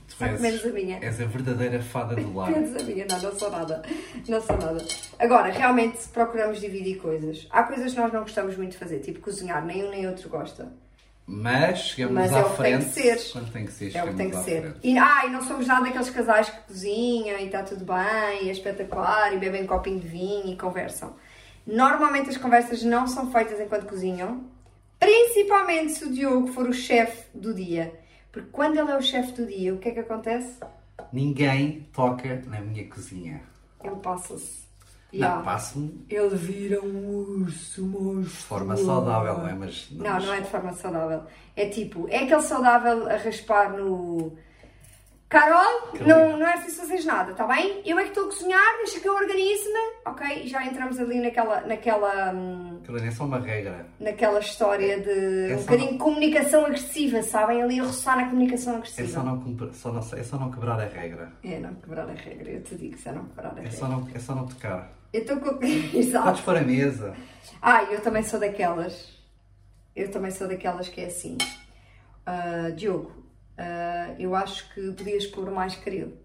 Tu 0.09 0.15
que 0.17 0.41
menos 0.41 0.65
a 0.65 0.69
minha. 0.69 0.99
és 1.01 1.21
a 1.21 1.25
verdadeira 1.25 1.81
fada 1.81 2.15
do 2.15 2.35
lar. 2.35 2.51
Menos 2.51 2.75
a 2.75 2.83
minha, 2.83 3.05
não, 3.09 3.19
não 3.21 3.37
sou 3.39 3.49
nada. 3.49 3.81
Não 4.27 4.41
sou 4.41 4.57
nada. 4.57 4.83
Agora, 5.17 5.51
realmente 5.51 5.97
procuramos 6.09 6.59
dividir 6.59 6.97
coisas. 6.97 7.47
Há 7.51 7.63
coisas 7.63 7.93
que 7.93 7.99
nós 7.99 8.11
não 8.11 8.21
gostamos 8.21 8.57
muito 8.57 8.71
de 8.71 8.77
fazer, 8.77 8.99
tipo 8.99 9.19
cozinhar, 9.21 9.63
nem 9.65 9.83
um 9.85 9.89
nem 9.89 10.07
outro 10.07 10.27
gosta. 10.29 10.71
Mas 11.31 11.79
chegamos 11.79 12.15
Mas 12.15 12.33
à 12.33 12.39
é 12.39 12.41
o 12.41 12.49
que 12.49 12.63
tem 12.63 12.81
frente. 12.81 12.85
que 12.85 12.91
ser. 13.19 13.31
Quando 13.33 13.51
tem 13.53 13.65
que 13.65 13.71
ser, 13.71 13.85
É 13.85 13.87
o 13.87 13.91
que 13.91 13.93
chegamos 13.99 14.17
tem 14.17 14.29
que 14.31 14.35
à 14.35 14.41
ser. 14.41 14.61
frente. 14.61 14.77
E, 14.83 14.97
ah, 14.97 15.25
e 15.27 15.29
não 15.29 15.43
somos 15.43 15.67
nada 15.67 15.83
daqueles 15.85 16.09
casais 16.09 16.49
que 16.49 16.61
cozinham 16.67 17.37
e 17.39 17.45
está 17.45 17.61
tudo 17.61 17.85
bem, 17.85 18.45
e 18.45 18.49
é 18.49 18.51
espetacular, 18.51 19.31
e 19.33 19.37
bebem 19.37 19.63
um 19.63 19.67
copinho 19.67 19.99
de 19.99 20.07
vinho 20.07 20.47
e 20.51 20.57
conversam. 20.57 21.15
Normalmente 21.67 22.29
as 22.29 22.37
conversas 22.37 22.81
não 22.81 23.05
são 23.07 23.31
feitas 23.31 23.59
enquanto 23.59 23.85
cozinham, 23.85 24.43
principalmente 24.99 25.91
se 25.93 26.05
o 26.05 26.11
Diogo 26.11 26.47
for 26.47 26.67
o 26.67 26.73
chefe 26.73 27.25
do 27.33 27.53
dia. 27.53 27.93
Porque 28.31 28.49
quando 28.51 28.77
ele 28.77 28.91
é 28.91 28.97
o 28.97 29.01
chefe 29.01 29.31
do 29.33 29.45
dia, 29.47 29.73
o 29.73 29.77
que 29.79 29.89
é 29.89 29.91
que 29.91 29.99
acontece? 29.99 30.59
Ninguém 31.11 31.87
toca 31.93 32.41
na 32.47 32.59
minha 32.61 32.87
cozinha. 32.87 33.41
Ele 33.83 33.95
passa-se. 33.97 34.67
Não, 35.11 35.19
Yeah. 35.21 35.41
passo-me 35.41 36.05
Ele 36.07 36.35
vira 36.35 36.79
um 36.83 37.07
urso 37.41 37.81
monstruoso. 37.83 38.21
de 38.29 38.29
forma 38.29 38.77
saudável, 38.77 39.39
não 39.39 39.47
é? 39.47 39.53
Mas, 39.55 39.87
Não, 39.89 40.19
não 40.19 40.33
é 40.33 40.41
de 40.41 40.47
forma 40.49 40.71
saudável. 40.73 41.23
É 41.55 41.65
tipo, 41.67 42.07
é 42.09 42.19
aquele 42.25 42.41
saudável 42.43 43.09
a 43.09 43.15
raspar 43.17 43.71
no. 43.75 44.37
Carol, 45.29 45.91
Que 45.91 46.03
não, 46.05 46.37
não 46.39 46.47
é 46.47 46.53
preciso 46.53 46.81
fazeres 46.81 47.05
nada, 47.05 47.31
está 47.33 47.45
bem? 47.45 47.83
Eu 47.85 47.99
é 47.99 48.01
que 48.01 48.09
estou 48.09 48.23
a 48.23 48.27
cozinhar, 48.29 48.77
deixa 48.77 48.99
que 48.99 49.07
eu 49.07 49.13
organizo-me, 49.13 49.79
ok? 50.03 50.41
E 50.43 50.47
já 50.47 50.65
entramos 50.65 50.99
ali 50.99 51.19
naquela, 51.21 51.61
naquela, 51.61 52.33
hum, 52.33 52.79
Aquilo 52.81 52.97
é 52.97 53.11
só 53.11 53.25
uma 53.25 53.39
regra. 53.39 53.85
naquela 53.99 54.39
história 54.39 54.99
de 54.99 55.51
É 55.51 55.55
um 55.55 55.59
bocadinho 55.59 55.91
de 55.91 55.97
comunicação 55.99 56.65
agressiva, 56.65 57.21
sabem? 57.21 57.61
Ali 57.61 57.79
a 57.79 57.83
roçar 57.83 58.17
na 58.17 58.25
comunicação 58.27 58.73
É 58.73 58.77
agressiva. 58.77 59.07
só 59.07 59.23
não, 59.23 59.71
só 59.71 59.91
não, 59.91 59.99
é 60.19 60.23
só 60.23 60.37
não 60.39 60.49
quebrar 60.51 60.79
a 60.79 60.85
regra. 60.85 61.31
É 61.43 61.59
não 61.59 61.75
quebrar 61.75 62.09
a 62.09 62.13
regra, 62.13 62.49
eu 62.49 62.63
te 62.63 62.75
digo, 62.75 62.97
se 62.97 63.09
é 63.09 63.11
não 63.11 63.25
quebrar 63.25 63.49
a 63.49 63.59
É 63.59 63.61
regra. 63.61 63.71
só 63.71 63.87
não, 63.87 64.07
é 64.11 64.17
só 64.19 64.33
não 64.33 64.47
tocar. 64.47 64.91
Eu 65.13 65.21
estou 65.21 65.37
com. 65.37 65.59
Exato. 65.95 66.25
Podes 66.25 66.41
pôr 66.41 66.57
a 66.57 66.61
mesa. 66.61 67.15
Ah, 67.61 67.83
eu 67.83 68.01
também 68.01 68.23
sou 68.23 68.39
daquelas. 68.39 69.15
Eu 69.95 70.09
também 70.09 70.31
sou 70.31 70.47
daquelas 70.47 70.89
que 70.89 71.01
é 71.01 71.05
assim. 71.05 71.37
Ah, 72.25 72.71
Diogo, 72.75 73.11
ah, 73.59 74.15
eu 74.17 74.33
acho 74.35 74.73
que 74.73 74.91
podias 74.93 75.27
pôr 75.27 75.51
mais 75.51 75.75
caril. 75.75 76.17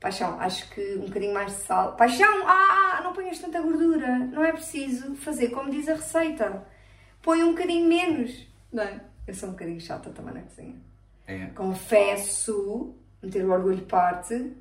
Paixão, 0.00 0.38
acho 0.40 0.70
que 0.70 0.94
um 0.96 1.06
bocadinho 1.06 1.34
mais 1.34 1.52
de 1.56 1.62
sal. 1.62 1.96
Paixão, 1.96 2.46
ah, 2.46 3.00
não 3.02 3.12
ponhas 3.12 3.38
tanta 3.38 3.60
gordura. 3.60 4.18
Não 4.18 4.44
é 4.44 4.52
preciso 4.52 5.16
fazer 5.16 5.48
como 5.48 5.70
diz 5.70 5.88
a 5.88 5.94
receita. 5.94 6.64
Põe 7.22 7.42
um 7.42 7.52
bocadinho 7.52 7.88
menos. 7.88 8.46
Não 8.72 8.82
é? 8.82 9.00
Eu 9.26 9.34
sou 9.34 9.48
um 9.48 9.52
bocadinho 9.52 9.80
chata 9.80 10.10
também 10.10 10.34
na 10.34 10.42
cozinha. 10.42 10.76
É. 11.26 11.46
Confesso, 11.46 12.94
meter 13.22 13.44
o 13.44 13.50
orgulho 13.52 13.76
de 13.76 13.82
parte, 13.86 14.52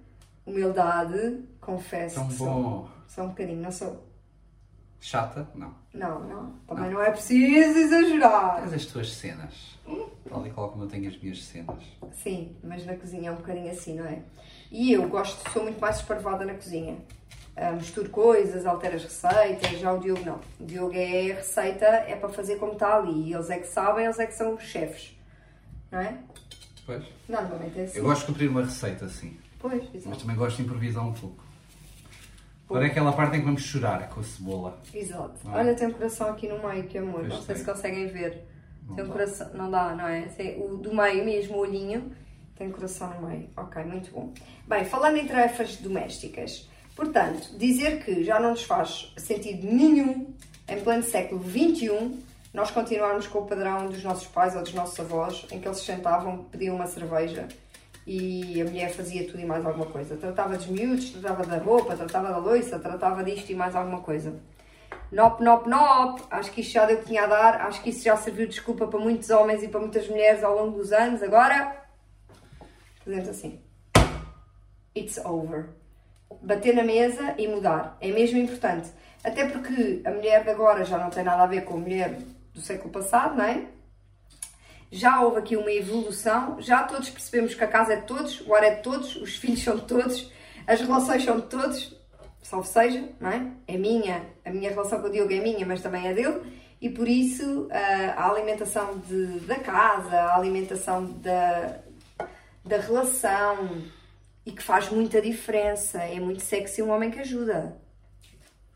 humildade, 0.46 1.44
confesso. 1.62 2.16
Tão 2.16 2.28
que 2.28 2.34
sou- 2.34 2.48
bom. 2.48 2.90
Sou 3.08 3.24
um 3.26 3.30
bocadinho, 3.30 3.62
não 3.62 3.72
sou. 3.72 4.04
Chata? 5.00 5.48
Não. 5.54 5.76
Não, 5.94 6.20
não. 6.24 6.52
Também 6.68 6.90
não 6.90 7.02
é 7.02 7.12
preciso 7.12 7.78
exagerar. 7.78 8.62
Tens 8.62 8.74
as 8.74 8.86
tuas 8.88 9.14
cenas. 9.14 9.78
Tal 10.30 10.46
e 10.46 10.50
qual 10.50 10.70
como 10.70 10.84
eu 10.84 10.88
tenho 10.88 11.08
as 11.08 11.18
minhas 11.18 11.44
cenas. 11.44 11.84
Sim, 12.12 12.56
mas 12.64 12.86
na 12.86 12.96
cozinha 12.96 13.30
é 13.30 13.32
um 13.32 13.36
bocadinho 13.36 13.72
assim, 13.72 13.96
não 13.96 14.06
é? 14.06 14.20
E 14.72 14.92
eu 14.92 15.08
gosto, 15.08 15.50
sou 15.52 15.64
muito 15.64 15.80
mais 15.80 15.98
esparvada 15.98 16.44
na 16.46 16.56
cozinha. 16.56 16.98
Ah, 17.56 17.72
misturo 17.72 18.10
coisas, 18.10 18.66
altero 18.66 18.96
as 18.96 19.04
receitas, 19.04 19.80
já 19.80 19.94
o 19.94 20.00
Diogo 20.00 20.26
não. 20.26 20.40
O 20.60 20.66
Diogo 20.66 20.94
é 20.94 21.32
a 21.32 21.36
receita, 21.36 21.86
é 21.86 22.16
para 22.16 22.30
fazer 22.30 22.58
como 22.58 22.74
está 22.74 22.98
ali. 22.98 23.30
E 23.30 23.34
eles 23.34 23.50
é 23.50 23.60
que 23.60 23.68
sabem, 23.68 24.06
eles 24.06 24.20
é 24.20 24.26
que 24.26 24.34
são 24.34 24.56
os 24.56 24.64
chefes. 24.64 25.16
Não 25.92 26.00
é? 26.00 26.18
Pois. 26.86 27.04
Normalmente 27.30 27.80
é 27.80 27.84
assim. 27.84 27.98
Eu 28.00 28.04
gosto 28.04 28.22
de 28.22 28.28
cumprir 28.28 28.50
uma 28.50 28.64
receita 28.64 29.06
assim. 29.06 29.38
Pois, 29.60 29.84
Mas 29.84 29.96
exato. 29.96 30.18
também 30.20 30.36
gosto 30.36 30.58
de 30.58 30.64
improvisar 30.64 31.08
um 31.08 31.14
pouco. 31.14 31.44
Agora 32.68 32.88
é 32.88 32.90
aquela 32.90 33.14
parte 33.14 33.38
em 33.38 33.40
que 33.40 33.46
vamos 33.46 33.62
chorar 33.62 34.10
com 34.10 34.20
a 34.20 34.24
cebola. 34.24 34.80
Exato. 34.94 35.36
É? 35.46 35.58
Olha, 35.58 35.76
tem 35.76 35.88
um 35.88 35.94
coração 35.94 36.30
aqui 36.32 36.48
no 36.48 36.68
meio, 36.68 36.84
que 36.88 36.98
amor. 36.98 37.22
Pois 37.22 37.30
não 37.30 37.38
sei 37.38 37.56
tem. 37.56 37.64
se 37.64 37.72
conseguem 37.72 38.08
ver. 38.08 38.44
Não 38.88 38.96
tem 38.96 39.04
um 39.04 39.08
dá. 39.08 39.14
coração. 39.14 39.50
Não 39.54 39.72
dá, 39.72 39.96
não 39.96 40.08
é? 40.08 40.28
O 40.58 40.78
do 40.78 40.96
meio 40.96 41.26
mesmo, 41.26 41.56
o 41.56 41.60
olhinho, 41.60 42.12
tem 42.56 42.72
coração 42.72 43.14
no 43.20 43.28
meio. 43.28 43.50
Ok, 43.58 43.84
muito 43.84 44.12
bom. 44.12 44.34
Bem, 44.68 44.86
falando 44.86 45.18
em 45.18 45.28
tarefas 45.28 45.78
domésticas, 45.78 46.70
portanto, 46.96 47.58
dizer 47.58 48.04
que 48.04 48.24
já 48.24 48.40
não 48.40 48.52
nos 48.52 48.64
faz 48.64 49.14
sentido 49.18 49.68
nenhum, 49.68 50.34
em 50.68 50.82
pleno 50.82 51.04
século 51.04 51.44
XXI, 51.44 52.24
nós 52.54 52.72
continuarmos 52.72 53.28
com 53.28 53.40
o 53.40 53.46
padrão 53.46 53.88
dos 53.88 54.02
nossos 54.04 54.28
pais 54.28 54.56
ou 54.56 54.64
dos 54.64 54.74
nossos 54.74 54.98
avós, 55.00 55.46
em 55.52 55.60
que 55.60 55.68
eles 55.68 55.80
se 55.80 55.86
sentavam, 55.86 56.46
pediam 56.46 56.76
uma 56.76 56.88
cerveja 56.88 57.48
e 58.08 58.62
a 58.62 58.66
mulher 58.66 58.92
fazia 58.92 59.26
tudo 59.26 59.42
e 59.42 59.46
mais 59.46 59.66
alguma 59.66 59.88
coisa. 59.88 60.16
Tratava 60.16 60.56
dos 60.56 60.68
miúdos, 60.68 61.10
tratava 61.10 61.46
da 61.46 61.58
roupa, 61.58 61.96
tratava 61.96 62.30
da 62.30 62.38
louça, 62.38 62.80
tratava 62.80 63.24
disto 63.24 63.50
e 63.50 63.56
mais 63.56 63.76
alguma 63.76 64.00
coisa. 64.00 64.34
Nop, 65.12 65.42
nop, 65.42 65.68
nop. 65.70 66.22
Acho 66.30 66.52
que 66.52 66.62
isto 66.62 66.74
já 66.74 66.86
deu 66.86 66.98
que 66.98 67.06
tinha 67.06 67.24
a 67.24 67.28
dar. 67.28 67.62
Acho 67.62 67.82
que 67.82 67.90
isso 67.90 68.04
já 68.04 68.18
serviu 68.18 68.46
de 68.46 68.54
desculpa 68.54 68.88
para 68.88 69.00
muitos 69.00 69.30
homens 69.30 69.64
e 69.64 69.68
para 69.68 69.80
muitas 69.80 70.08
mulheres 70.08 70.44
ao 70.44 70.56
longo 70.56 70.78
dos 70.78 70.92
anos. 70.92 71.22
Agora, 71.22 71.86
fazemos 73.04 73.30
assim. 73.30 73.62
It's 74.96 75.18
over. 75.24 75.70
Bater 76.42 76.76
na 76.76 76.84
mesa 76.84 77.36
e 77.38 77.48
mudar. 77.48 77.98
É 78.02 78.12
mesmo 78.12 78.38
importante. 78.40 78.90
Até 79.24 79.48
porque 79.48 80.02
a 80.06 80.12
mulher 80.12 80.44
de 80.44 80.50
agora 80.52 80.86
já 80.86 80.98
não 80.98 81.10
tem 81.10 81.24
nada 81.24 81.44
a 81.44 81.48
ver 81.48 81.62
com 81.66 81.76
a 81.76 81.80
mulher 81.80 82.20
do 82.54 82.62
século 82.62 82.92
passado, 82.92 83.36
não 83.36 83.44
é? 83.44 83.66
Já 84.92 85.20
houve 85.22 85.40
aqui 85.40 85.58
uma 85.58 85.72
evolução, 85.72 86.62
já 86.62 86.84
todos 86.84 87.10
percebemos 87.10 87.54
que 87.54 87.64
a 87.64 87.68
casa 87.68 87.94
é 87.94 87.96
de 87.98 88.06
todos, 88.06 88.42
o 88.42 88.54
ar 88.54 88.64
é 88.64 88.76
de 88.76 88.82
todos, 88.82 89.16
os 89.16 89.36
filhos 89.36 89.62
são 89.62 89.76
de 89.76 89.82
todos, 89.82 90.32
as 90.66 90.80
relações 90.80 91.24
são 91.24 91.40
de 91.40 91.48
todos, 91.48 92.00
salvo 92.46 92.68
seja, 92.68 93.10
não 93.20 93.30
é? 93.32 93.52
É 93.68 93.76
minha, 93.78 94.24
a 94.46 94.52
minha 94.52 94.70
relação 94.70 95.02
com 95.02 95.08
o 95.08 95.12
Diogo 95.12 95.34
é 95.34 95.40
minha, 95.40 95.66
mas 95.66 95.82
também 95.82 96.08
é 96.08 96.14
dele, 96.14 96.42
e 96.80 96.90
por 96.90 97.08
isso 97.08 97.68
ah, 97.72 98.14
a 98.24 98.30
alimentação 98.30 99.00
de- 99.00 99.40
da 99.42 99.56
casa, 99.60 100.16
a 100.16 100.36
alimentação 100.36 101.06
da, 101.14 101.80
da 102.64 102.78
relação, 102.78 103.82
e 104.46 104.52
que 104.52 104.62
faz 104.62 104.90
muita 104.90 105.20
diferença, 105.22 105.98
é 106.04 106.20
muito 106.20 106.44
sexy 106.44 106.84
um 106.84 106.92
homem 106.92 107.10
que 107.10 107.20
ajuda. 107.20 107.78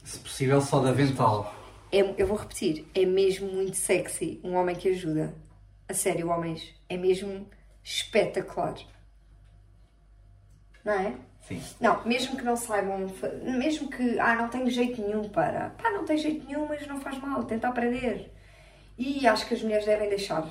Se 0.04 0.18
possível, 0.20 0.60
só 0.62 0.80
de 0.82 0.88
avental. 0.90 1.54
é- 1.92 2.16
eu 2.18 2.26
vou 2.26 2.38
repetir, 2.38 2.88
é 2.96 3.06
mesmo 3.06 3.48
muito 3.52 3.78
sexy 3.78 4.40
um 4.44 4.56
homem 4.56 4.76
que 4.76 4.90
ajuda. 4.90 5.36
A 5.88 5.94
sério, 5.94 6.30
homens, 6.30 6.74
é 6.90 6.98
mesmo 6.98 7.48
espetacular. 7.84 8.76
Não 10.84 10.94
é? 10.94 11.14
Sim. 11.50 11.64
Não, 11.82 12.06
mesmo 12.06 12.38
que 12.38 12.44
não 12.44 12.56
saibam, 12.56 13.08
mesmo 13.42 13.90
que, 13.90 14.20
ah, 14.20 14.36
não 14.36 14.50
tenho 14.50 14.70
jeito 14.70 15.02
nenhum 15.02 15.28
para. 15.28 15.72
Pá, 15.72 15.90
não 15.90 16.06
tem 16.06 16.16
jeito 16.16 16.46
nenhum, 16.46 16.68
mas 16.68 16.86
não 16.86 17.02
faz 17.02 17.18
mal, 17.18 17.44
tenta 17.44 17.68
aprender. 17.68 18.32
E 18.96 19.28
acho 19.28 19.48
que 19.48 19.56
as 19.56 19.64
mulheres 19.64 19.86
devem 19.86 20.10
deixar. 20.10 20.48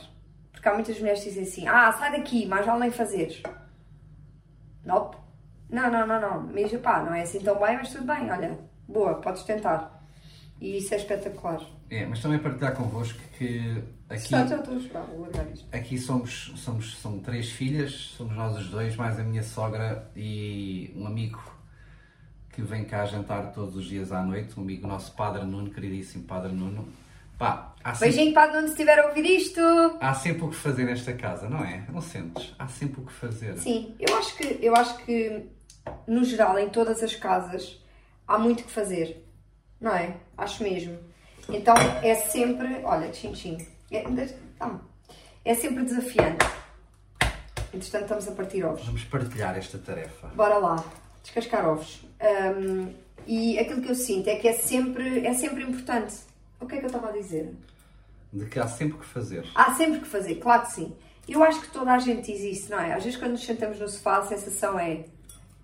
Porque 0.50 0.68
há 0.68 0.74
muitas 0.74 0.98
mulheres 0.98 1.22
que 1.22 1.28
dizem 1.28 1.44
assim, 1.44 1.68
ah, 1.68 1.92
sai 1.92 2.10
daqui, 2.10 2.46
mais 2.46 2.66
vale 2.66 2.80
nem 2.80 2.90
fazeres. 2.90 3.40
Nope. 4.84 5.16
Não, 5.70 5.88
não, 5.88 6.04
não, 6.04 6.20
não. 6.20 6.42
Mesmo, 6.42 6.80
pá, 6.80 7.00
não 7.00 7.14
é 7.14 7.22
assim 7.22 7.40
tão 7.40 7.60
bem, 7.60 7.76
mas 7.76 7.92
tudo 7.92 8.04
bem, 8.04 8.28
olha, 8.32 8.58
boa, 8.88 9.20
podes 9.20 9.44
tentar. 9.44 10.02
E 10.60 10.78
isso 10.78 10.94
é 10.94 10.96
espetacular. 10.96 11.60
É, 11.90 12.04
mas 12.06 12.20
também 12.20 12.38
partilhar 12.38 12.74
convosco 12.74 13.18
que 13.38 13.82
aqui, 14.08 14.28
Só 14.28 14.46
já 14.46 14.56
estou 14.56 14.76
a 14.76 14.80
chorar, 14.80 15.02
vou 15.04 15.22
largar 15.22 15.50
isto. 15.50 15.66
aqui 15.72 15.98
somos, 15.98 16.52
somos, 16.56 16.98
são 16.98 17.18
três 17.20 17.50
filhas, 17.50 17.92
somos 18.16 18.36
nós 18.36 18.56
os 18.58 18.68
dois, 18.68 18.94
mais 18.96 19.18
a 19.18 19.22
minha 19.22 19.42
sogra 19.42 20.10
e 20.14 20.92
um 20.94 21.06
amigo 21.06 21.42
que 22.50 22.60
vem 22.60 22.84
cá 22.84 23.06
jantar 23.06 23.52
todos 23.52 23.76
os 23.76 23.86
dias 23.86 24.12
à 24.12 24.22
noite, 24.22 24.58
um 24.58 24.62
amigo 24.62 24.86
nosso, 24.86 25.12
Padre 25.12 25.44
Nuno, 25.44 25.70
queridíssimo 25.70 26.24
Padre 26.24 26.52
Nuno. 26.52 26.88
Pá, 27.38 27.72
há 27.84 27.94
sempre, 27.94 28.16
Beijinho 28.16 28.34
para 28.34 28.58
onde 28.58 28.70
estiver 28.70 28.98
a 28.98 29.06
ouvir 29.06 29.24
isto. 29.24 29.60
há 30.00 30.12
sempre 30.12 30.44
o 30.44 30.48
que 30.48 30.56
fazer 30.56 30.84
nesta 30.84 31.12
casa, 31.12 31.48
não 31.48 31.64
é? 31.64 31.84
Não 31.88 32.00
sentes? 32.00 32.52
Há 32.58 32.66
sempre 32.66 33.00
o 33.00 33.06
que 33.06 33.12
fazer. 33.12 33.56
Sim, 33.58 33.94
eu 34.00 34.16
acho 34.16 34.36
que, 34.36 34.58
eu 34.60 34.74
acho 34.74 34.98
que 35.04 35.46
no 36.06 36.24
geral, 36.24 36.58
em 36.58 36.68
todas 36.68 37.02
as 37.02 37.14
casas, 37.14 37.80
há 38.26 38.38
muito 38.38 38.64
que 38.64 38.70
fazer. 38.70 39.24
Não 39.80 39.94
é? 39.94 40.16
Acho 40.36 40.64
mesmo. 40.64 40.98
Então 41.48 41.74
é 42.02 42.14
sempre. 42.14 42.80
Olha, 42.84 43.08
tchim 43.08 43.32
tchim. 43.32 43.66
É, 43.90 44.04
é 45.44 45.54
sempre 45.54 45.84
desafiante. 45.84 46.46
Entretanto, 47.72 48.02
estamos 48.02 48.28
a 48.28 48.32
partir 48.32 48.64
ovos. 48.64 48.84
Vamos 48.84 49.04
partilhar 49.04 49.56
esta 49.56 49.78
tarefa. 49.78 50.28
Bora 50.28 50.58
lá, 50.58 50.84
descascar 51.22 51.68
ovos. 51.68 52.02
Hum, 52.20 52.92
e 53.26 53.58
aquilo 53.58 53.82
que 53.82 53.90
eu 53.90 53.94
sinto 53.94 54.28
é 54.28 54.36
que 54.36 54.48
é 54.48 54.54
sempre, 54.54 55.26
é 55.26 55.34
sempre 55.34 55.62
importante. 55.62 56.14
O 56.60 56.66
que 56.66 56.76
é 56.76 56.78
que 56.78 56.84
eu 56.84 56.88
estava 56.88 57.08
a 57.08 57.12
dizer? 57.12 57.54
De 58.32 58.46
que 58.46 58.58
há 58.58 58.66
sempre 58.66 58.96
o 58.96 59.00
que 59.00 59.06
fazer. 59.06 59.46
Há 59.54 59.74
sempre 59.74 60.00
que 60.00 60.06
fazer, 60.06 60.36
claro 60.36 60.62
que 60.62 60.72
sim. 60.72 60.96
Eu 61.28 61.42
acho 61.44 61.60
que 61.60 61.70
toda 61.70 61.92
a 61.92 61.98
gente 61.98 62.32
diz 62.32 62.40
isso, 62.40 62.70
não 62.70 62.80
é? 62.80 62.94
Às 62.94 63.04
vezes 63.04 63.18
quando 63.18 63.32
nos 63.32 63.44
sentamos 63.44 63.78
no 63.78 63.88
sofá 63.88 64.18
a 64.18 64.22
sensação 64.26 64.78
é 64.78 65.04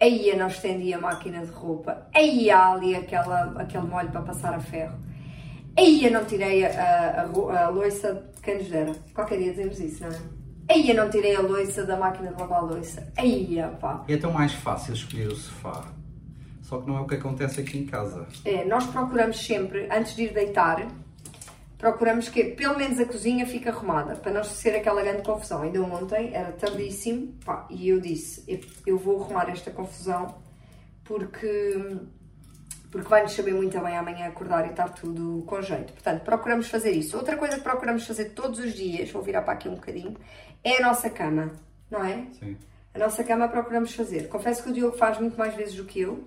aí 0.01 0.29
eu 0.29 0.37
não 0.37 0.49
estendi 0.49 0.93
a 0.93 0.99
máquina 0.99 1.45
de 1.45 1.51
roupa, 1.51 2.07
aí 2.15 2.51
há 2.51 2.73
ali 2.73 2.95
aquela, 2.95 3.55
aquele 3.61 3.87
molho 3.87 4.11
para 4.11 4.21
passar 4.23 4.53
a 4.55 4.61
ferro, 4.61 4.99
aí 5.77 6.05
eu 6.05 6.13
não 6.13 6.25
tirei 6.25 6.65
a, 6.65 7.23
a, 7.23 7.65
a, 7.65 7.69
loiça 7.69 8.15
de 8.35 8.41
quem 8.43 8.59
nos 8.59 8.69
dera. 8.69 8.93
Qualquer 9.15 9.39
dia 9.39 9.51
dizemos 9.51 9.81
isso, 9.81 10.05
não 10.05 10.11
é? 10.11 10.21
Aí 10.71 10.89
eu 10.89 10.97
não 10.97 11.11
tirei 11.11 11.37
a 11.37 11.41
loiça 11.41 11.85
da 11.85 11.97
máquina 11.97 12.33
de 12.33 12.41
lavar 12.41 12.59
a 12.59 12.63
loiça. 12.63 13.07
Aí, 13.17 13.59
pá. 13.81 14.05
É 14.09 14.17
tão 14.17 14.33
mais 14.33 14.53
fácil 14.53 14.95
escolher 14.95 15.29
o 15.29 15.37
sofá. 15.37 15.85
Só 16.63 16.81
que 16.81 16.89
não 16.89 16.97
é 16.97 17.01
o 17.03 17.07
que 17.07 17.17
acontece 17.17 17.61
aqui 17.61 17.79
em 17.79 17.87
casa. 17.87 18.27
É, 18.45 18.65
nós 18.65 18.87
procuramos 18.87 19.45
sempre, 19.45 19.87
antes 19.93 20.17
de 20.17 20.25
ir 20.25 20.33
deitar, 20.33 20.87
procuramos 21.77 22.31
que 22.31 22.45
pelo 22.45 22.79
menos 22.79 22.99
a 22.99 23.05
cozinha 23.05 23.47
fique 23.47 23.69
arrumada, 23.69 24.17
para 24.17 24.33
não 24.33 24.43
ser 24.43 24.75
aquela 24.75 25.03
grande 25.03 25.23
confusão. 25.23 25.61
Ainda 25.61 25.83
ontem, 25.83 26.31
era 26.33 26.53
tardíssimo, 26.53 27.35
pá, 27.45 27.67
e 27.69 27.91
eu 27.91 28.01
disse, 28.01 28.43
eu 28.87 28.97
vou 28.97 29.23
arrumar 29.23 29.51
esta 29.51 29.71
confusão 29.71 30.35
porque, 31.05 31.99
porque 32.95 33.09
vai-nos 33.09 33.33
saber 33.33 33.53
muito 33.53 33.77
bem 33.81 33.97
amanhã 33.97 34.29
acordar 34.29 34.65
e 34.67 34.71
estar 34.71 34.89
tudo 34.91 35.43
com 35.49 35.61
jeito. 35.61 35.93
Portanto, 35.95 36.23
procuramos 36.23 36.69
fazer 36.69 36.93
isso. 36.93 37.17
Outra 37.17 37.37
coisa 37.37 37.57
que 37.57 37.63
procuramos 37.63 38.07
fazer 38.07 38.27
todos 38.27 38.61
os 38.61 38.73
dias, 38.73 39.11
vou 39.11 39.21
virar 39.21 39.43
para 39.43 39.55
aqui 39.55 39.69
um 39.69 39.75
bocadinho, 39.75 40.17
é 40.63 40.77
a 40.77 40.87
nossa 40.87 41.11
cama, 41.11 41.51
não 41.91 42.05
é? 42.05 42.25
Sim. 42.39 42.57
A 42.95 42.99
nossa 43.01 43.25
cama 43.25 43.49
procuramos 43.49 43.93
fazer. 43.93 44.29
Confesso 44.29 44.63
que 44.63 44.71
o 44.71 44.73
Diogo 44.73 44.97
faz 44.97 45.19
muito 45.19 45.37
mais 45.37 45.57
vezes 45.57 45.75
do 45.75 45.85
que 45.85 46.03
eu, 46.03 46.25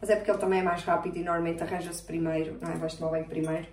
mas 0.00 0.10
é 0.10 0.16
porque 0.16 0.28
ele 0.28 0.38
também 0.38 0.58
é 0.58 0.62
mais 0.64 0.82
rápido 0.82 1.18
e 1.18 1.22
normalmente 1.22 1.62
arranja-se 1.62 2.02
primeiro, 2.02 2.58
não 2.60 2.68
é? 2.68 2.74
Vais 2.74 2.94
tomar 2.94 3.12
banho 3.12 3.26
primeiro. 3.26 3.68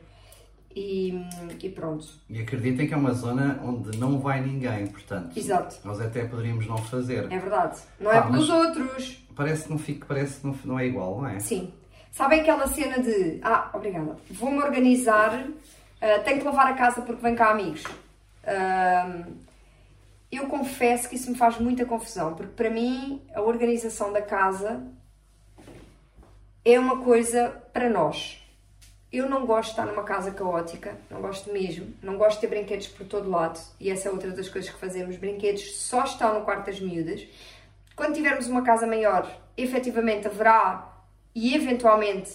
E, 0.75 1.19
e 1.63 1.69
pronto. 1.69 2.07
E 2.29 2.39
acreditem 2.41 2.87
que 2.87 2.93
é 2.93 2.97
uma 2.97 3.13
zona 3.13 3.59
onde 3.63 3.97
não 3.97 4.19
vai 4.19 4.39
ninguém, 4.39 4.85
portanto. 4.85 5.35
Exato. 5.35 5.77
Nós 5.83 5.99
até 5.99 6.25
poderíamos 6.25 6.67
não 6.67 6.77
fazer. 6.77 7.23
É 7.23 7.39
verdade. 7.39 7.79
Não 7.99 8.11
é 8.11 8.21
pelos 8.21 8.49
outros. 8.49 9.25
Parece 9.35 9.63
que 9.63 9.69
não 9.71 9.79
fica, 9.79 10.05
parece 10.05 10.45
não 10.63 10.77
é 10.77 10.85
igual, 10.85 11.21
não 11.21 11.27
é? 11.27 11.39
Sim. 11.39 11.73
Sabem 12.15 12.39
aquela 12.39 12.65
cena 12.67 12.97
de 12.99 13.41
ah, 13.43 13.69
obrigada, 13.73 14.15
vou-me 14.31 14.63
organizar, 14.63 15.49
ah, 15.99 16.19
tenho 16.23 16.39
que 16.39 16.45
lavar 16.45 16.67
a 16.67 16.73
casa 16.73 17.01
porque 17.01 17.21
vem 17.21 17.35
cá 17.35 17.51
amigos. 17.51 17.83
Ahm, 18.47 19.33
eu 20.31 20.47
confesso 20.47 21.09
que 21.09 21.17
isso 21.17 21.29
me 21.29 21.37
faz 21.37 21.59
muita 21.59 21.83
confusão, 21.85 22.33
porque 22.33 22.53
para 22.53 22.69
mim 22.69 23.21
a 23.35 23.41
organização 23.41 24.13
da 24.13 24.21
casa 24.21 24.81
é 26.63 26.79
uma 26.79 27.03
coisa 27.03 27.49
para 27.73 27.89
nós. 27.89 28.41
Eu 29.11 29.29
não 29.29 29.45
gosto 29.45 29.65
de 29.65 29.71
estar 29.71 29.85
numa 29.85 30.03
casa 30.03 30.31
caótica, 30.31 30.97
não 31.11 31.19
gosto 31.19 31.51
mesmo. 31.51 31.93
Não 32.01 32.17
gosto 32.17 32.35
de 32.35 32.47
ter 32.47 32.47
brinquedos 32.47 32.87
por 32.87 33.05
todo 33.05 33.29
lado. 33.29 33.59
E 33.77 33.91
essa 33.91 34.07
é 34.07 34.11
outra 34.11 34.31
das 34.31 34.47
coisas 34.47 34.71
que 34.71 34.79
fazemos. 34.79 35.17
Brinquedos 35.17 35.81
só 35.81 36.05
estão 36.05 36.39
no 36.39 36.45
quarto 36.45 36.67
das 36.67 36.79
miúdas. 36.79 37.27
Quando 37.93 38.15
tivermos 38.15 38.47
uma 38.47 38.63
casa 38.63 38.87
maior, 38.87 39.29
efetivamente 39.57 40.27
haverá 40.27 40.94
e 41.35 41.53
eventualmente 41.53 42.31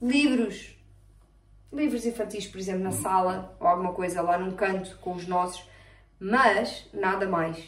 livros, 0.00 0.74
livros 1.72 2.06
infantis, 2.06 2.46
por 2.46 2.58
exemplo, 2.58 2.82
na 2.82 2.92
sala 2.92 3.54
ou 3.60 3.66
alguma 3.66 3.92
coisa 3.92 4.22
lá 4.22 4.38
num 4.38 4.52
canto 4.52 4.96
com 4.98 5.12
os 5.12 5.26
nossos, 5.26 5.62
mas 6.18 6.86
nada 6.92 7.26
mais. 7.28 7.62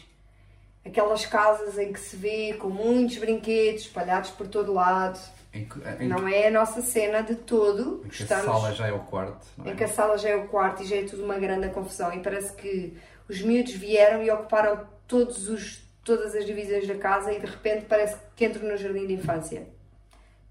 Aquelas 0.83 1.25
casas 1.27 1.77
em 1.77 1.93
que 1.93 1.99
se 1.99 2.15
vê 2.15 2.53
com 2.55 2.67
muitos 2.69 3.17
brinquedos 3.19 3.83
espalhados 3.83 4.31
por 4.31 4.47
todo 4.47 4.73
lado, 4.73 5.19
Em 5.53 5.65
que, 5.65 5.79
em 6.03 6.07
não 6.07 6.25
que- 6.25 6.33
é 6.33 6.47
a 6.47 6.51
nossa 6.51 6.81
cena 6.81 7.21
de 7.21 7.35
todo. 7.35 8.01
em 8.03 8.09
que 8.09 8.23
a 8.23 8.23
Estamos 8.23 8.45
sala 8.45 8.73
já 8.73 8.87
é 8.87 8.91
o 8.91 8.99
quarto, 8.99 9.45
não 9.57 9.65
é? 9.67 9.71
em 9.71 9.75
que 9.75 9.83
a 9.83 9.87
sala 9.87 10.17
já 10.17 10.29
é 10.29 10.35
o 10.35 10.47
quarto 10.47 10.81
e 10.81 10.85
já 10.87 10.95
é 10.95 11.03
tudo 11.03 11.23
uma 11.23 11.37
grande 11.37 11.69
confusão 11.69 12.11
e 12.13 12.19
parece 12.23 12.53
que 12.55 12.97
os 13.29 13.41
miúdos 13.41 13.73
vieram 13.73 14.23
e 14.23 14.31
ocuparam 14.31 14.87
todos 15.07 15.47
os, 15.49 15.83
todas 16.03 16.33
as 16.35 16.45
divisões 16.47 16.87
da 16.87 16.95
casa 16.95 17.31
e 17.31 17.39
de 17.39 17.45
repente 17.45 17.85
parece 17.85 18.17
que 18.35 18.45
entram 18.45 18.67
no 18.67 18.75
jardim 18.75 19.05
de 19.05 19.13
infância. 19.13 19.67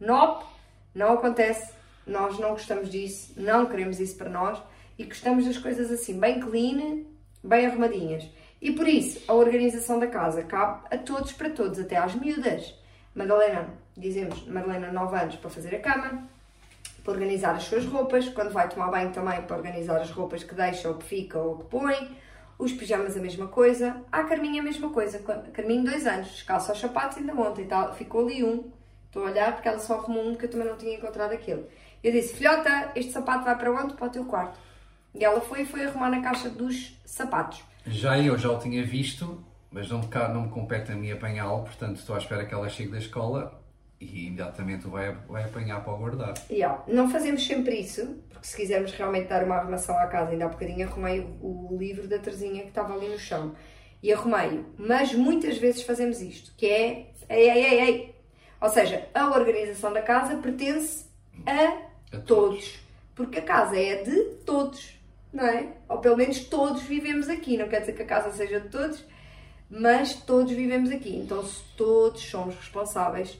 Nope, 0.00 0.46
não 0.94 1.12
acontece, 1.12 1.72
nós 2.06 2.38
não 2.38 2.50
gostamos 2.50 2.90
disso, 2.90 3.34
não 3.36 3.66
queremos 3.66 4.00
isso 4.00 4.16
para 4.16 4.30
nós 4.30 4.60
e 4.98 5.04
gostamos 5.04 5.44
das 5.44 5.58
coisas 5.58 5.90
assim, 5.90 6.18
bem 6.18 6.40
clean, 6.40 7.04
bem 7.44 7.66
arrumadinhas. 7.66 8.26
E 8.62 8.72
por 8.72 8.88
isso, 8.88 9.22
a 9.28 9.34
organização 9.34 9.98
da 9.98 10.06
casa 10.06 10.42
cabe 10.42 10.86
a 10.90 10.98
todos, 10.98 11.32
para 11.32 11.50
todos, 11.50 11.78
até 11.78 11.96
às 11.96 12.14
miúdas. 12.14 12.74
Madalena, 13.14 13.68
dizemos, 13.96 14.46
Madalena 14.46 14.90
9 14.90 15.16
anos 15.16 15.36
para 15.36 15.50
fazer 15.50 15.74
a 15.74 15.80
cama, 15.80 16.28
para 17.02 17.12
organizar 17.12 17.54
as 17.54 17.64
suas 17.64 17.84
roupas, 17.84 18.28
quando 18.28 18.52
vai 18.52 18.68
tomar 18.68 18.90
banho 18.90 19.12
também 19.12 19.42
para 19.42 19.56
organizar 19.56 20.00
as 20.00 20.10
roupas 20.10 20.44
que 20.44 20.54
deixa 20.54 20.88
ou 20.88 20.94
que 20.94 21.04
fica 21.04 21.38
ou 21.38 21.58
que 21.58 21.64
põe, 21.64 22.16
os 22.58 22.72
pijamas 22.72 23.16
a 23.16 23.20
mesma 23.20 23.48
coisa, 23.48 24.02
a 24.12 24.24
Carminha 24.24 24.60
a 24.60 24.64
mesma 24.64 24.90
coisa, 24.90 25.18
a 25.18 25.50
Carminho 25.50 25.84
dois 25.84 26.06
anos, 26.06 26.28
descalça 26.28 26.72
os 26.72 26.80
sapatos 26.80 27.18
ainda 27.18 27.34
ontem, 27.34 27.66
tá? 27.66 27.92
ficou 27.92 28.26
ali 28.26 28.44
um, 28.44 28.70
estou 29.10 29.26
a 29.26 29.30
olhar 29.30 29.52
porque 29.52 29.68
ela 29.68 29.78
só 29.78 29.94
arrumou 29.94 30.24
um 30.24 30.34
que 30.34 30.46
eu 30.46 30.50
também 30.50 30.66
não 30.66 30.76
tinha 30.76 30.96
encontrado 30.96 31.32
aquele. 31.32 31.66
Eu 32.02 32.12
disse, 32.12 32.34
filhota, 32.34 32.92
este 32.94 33.12
sapato 33.12 33.44
vai 33.44 33.58
para 33.58 33.70
onde? 33.70 33.94
Para 33.94 34.06
o 34.06 34.10
teu 34.10 34.24
quarto. 34.24 34.58
E 35.14 35.24
ela 35.24 35.40
foi 35.40 35.62
e 35.62 35.66
foi 35.66 35.84
arrumar 35.84 36.10
na 36.10 36.22
caixa 36.22 36.48
dos 36.48 36.98
sapatos. 37.04 37.62
Já 37.86 38.18
eu 38.18 38.38
já 38.38 38.50
o 38.50 38.58
tinha 38.58 38.84
visto, 38.84 39.44
mas 39.70 39.90
não 39.90 39.98
me, 39.98 40.06
não 40.32 40.42
me 40.42 40.48
compete 40.48 40.92
a 40.92 40.94
mim 40.94 41.10
apanhá-lo, 41.10 41.64
portanto 41.64 41.96
estou 41.96 42.14
à 42.14 42.18
espera 42.18 42.46
que 42.46 42.54
ela 42.54 42.68
chegue 42.68 42.92
da 42.92 42.98
escola 42.98 43.60
e 44.00 44.28
imediatamente 44.28 44.86
o 44.86 44.90
vai, 44.90 45.12
vai 45.28 45.44
apanhar 45.44 45.82
para 45.82 45.92
o 45.92 45.98
guardar. 45.98 46.34
Yeah. 46.48 46.82
Não 46.86 47.10
fazemos 47.10 47.44
sempre 47.44 47.80
isso, 47.80 48.16
porque 48.30 48.46
se 48.46 48.56
quisermos 48.56 48.92
realmente 48.92 49.28
dar 49.28 49.44
uma 49.44 49.56
arrumação 49.56 49.98
à 49.98 50.06
casa, 50.06 50.30
ainda 50.30 50.46
há 50.46 50.48
bocadinho 50.48 50.86
arrumei 50.86 51.20
o, 51.20 51.74
o 51.74 51.76
livro 51.76 52.06
da 52.06 52.18
Terzinha 52.18 52.62
que 52.62 52.68
estava 52.68 52.94
ali 52.94 53.08
no 53.08 53.18
chão. 53.18 53.54
E 54.02 54.10
arrumei-o. 54.12 54.64
Mas 54.78 55.12
muitas 55.12 55.58
vezes 55.58 55.82
fazemos 55.82 56.22
isto, 56.22 56.54
que 56.56 56.66
é 56.66 57.10
ei, 57.28 57.50
ei, 57.50 57.64
ei, 57.64 57.80
ei. 57.80 58.19
Ou 58.60 58.68
seja, 58.68 59.08
a 59.14 59.26
organização 59.30 59.92
da 59.92 60.02
casa 60.02 60.36
pertence 60.36 61.06
a, 61.46 62.16
A 62.16 62.20
todos. 62.20 62.78
Porque 63.14 63.38
a 63.38 63.42
casa 63.42 63.78
é 63.78 64.02
de 64.02 64.24
todos, 64.44 64.98
não 65.32 65.46
é? 65.46 65.68
Ou 65.88 65.98
pelo 65.98 66.16
menos 66.16 66.40
todos 66.40 66.82
vivemos 66.82 67.28
aqui. 67.28 67.56
Não 67.56 67.68
quer 67.68 67.80
dizer 67.80 67.94
que 67.94 68.02
a 68.02 68.06
casa 68.06 68.32
seja 68.32 68.60
de 68.60 68.68
todos, 68.68 69.04
mas 69.68 70.14
todos 70.14 70.52
vivemos 70.52 70.90
aqui. 70.90 71.16
Então 71.16 71.44
se 71.44 71.62
todos 71.76 72.22
somos 72.22 72.54
responsáveis 72.56 73.38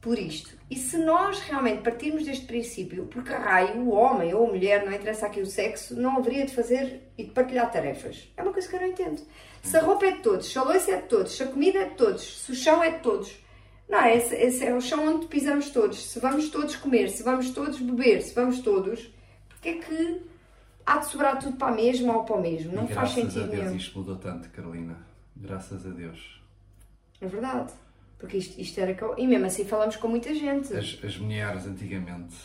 por 0.00 0.18
isto. 0.18 0.58
E 0.70 0.76
se 0.76 0.96
nós 0.96 1.40
realmente 1.40 1.82
partirmos 1.82 2.24
deste 2.24 2.46
princípio, 2.46 3.06
porque 3.06 3.32
raio, 3.32 3.80
o 3.80 3.90
homem 3.90 4.32
ou 4.32 4.46
a 4.46 4.48
mulher, 4.48 4.84
não 4.84 4.92
interessa 4.92 5.26
aqui 5.26 5.40
o 5.40 5.46
sexo, 5.46 5.94
não 5.94 6.16
haveria 6.16 6.46
de 6.46 6.54
fazer 6.54 7.02
e 7.18 7.24
de 7.24 7.30
partilhar 7.30 7.70
tarefas. 7.70 8.28
É 8.36 8.42
uma 8.42 8.52
coisa 8.52 8.68
que 8.68 8.76
eu 8.76 8.80
não 8.80 8.88
entendo. 8.88 9.20
Se 9.62 9.76
a 9.76 9.82
roupa 9.82 10.06
é 10.06 10.12
de 10.12 10.22
todos, 10.22 10.50
se 10.50 10.58
a 10.58 10.62
louça 10.62 10.92
é 10.92 10.96
de 10.96 11.08
todos, 11.08 11.32
se 11.32 11.42
a 11.42 11.46
comida 11.46 11.80
é 11.80 11.84
de 11.84 11.94
todos, 11.96 12.44
se 12.44 12.52
o 12.52 12.54
chão 12.54 12.82
é 12.82 12.90
de 12.90 13.00
todos. 13.00 13.38
Não, 13.90 14.06
esse, 14.06 14.34
esse 14.36 14.64
é 14.64 14.72
o 14.72 14.80
chão 14.80 15.16
onde 15.16 15.26
pisamos 15.26 15.70
todos. 15.70 16.00
Se 16.10 16.20
vamos 16.20 16.48
todos 16.48 16.76
comer, 16.76 17.10
se 17.10 17.24
vamos 17.24 17.50
todos 17.50 17.80
beber, 17.80 18.22
se 18.22 18.32
vamos 18.32 18.60
todos. 18.60 19.10
porque 19.48 19.68
é 19.70 19.78
que 19.78 20.22
há 20.86 20.98
de 20.98 21.06
sobrar 21.06 21.40
tudo 21.40 21.56
para 21.56 21.72
a 21.72 21.76
mesma 21.76 22.16
ou 22.16 22.24
para 22.24 22.36
o 22.36 22.40
mesmo? 22.40 22.72
Não 22.72 22.86
faz 22.86 23.12
graças 23.12 23.14
sentido 23.14 23.44
a 23.44 23.46
Deus 23.46 23.64
nenhum. 23.64 23.76
isto 23.76 23.98
mudou 23.98 24.16
tanto, 24.16 24.48
Carolina. 24.50 24.96
Graças 25.36 25.84
a 25.84 25.90
Deus. 25.90 26.40
É 27.20 27.26
verdade. 27.26 27.72
Porque 28.16 28.36
isto, 28.36 28.60
isto 28.60 28.78
era. 28.78 28.96
E 29.18 29.26
mesmo 29.26 29.46
assim 29.46 29.64
falamos 29.64 29.96
com 29.96 30.06
muita 30.06 30.32
gente. 30.34 30.72
As, 30.72 30.98
as 31.02 31.16
mulheres 31.18 31.66
antigamente 31.66 32.36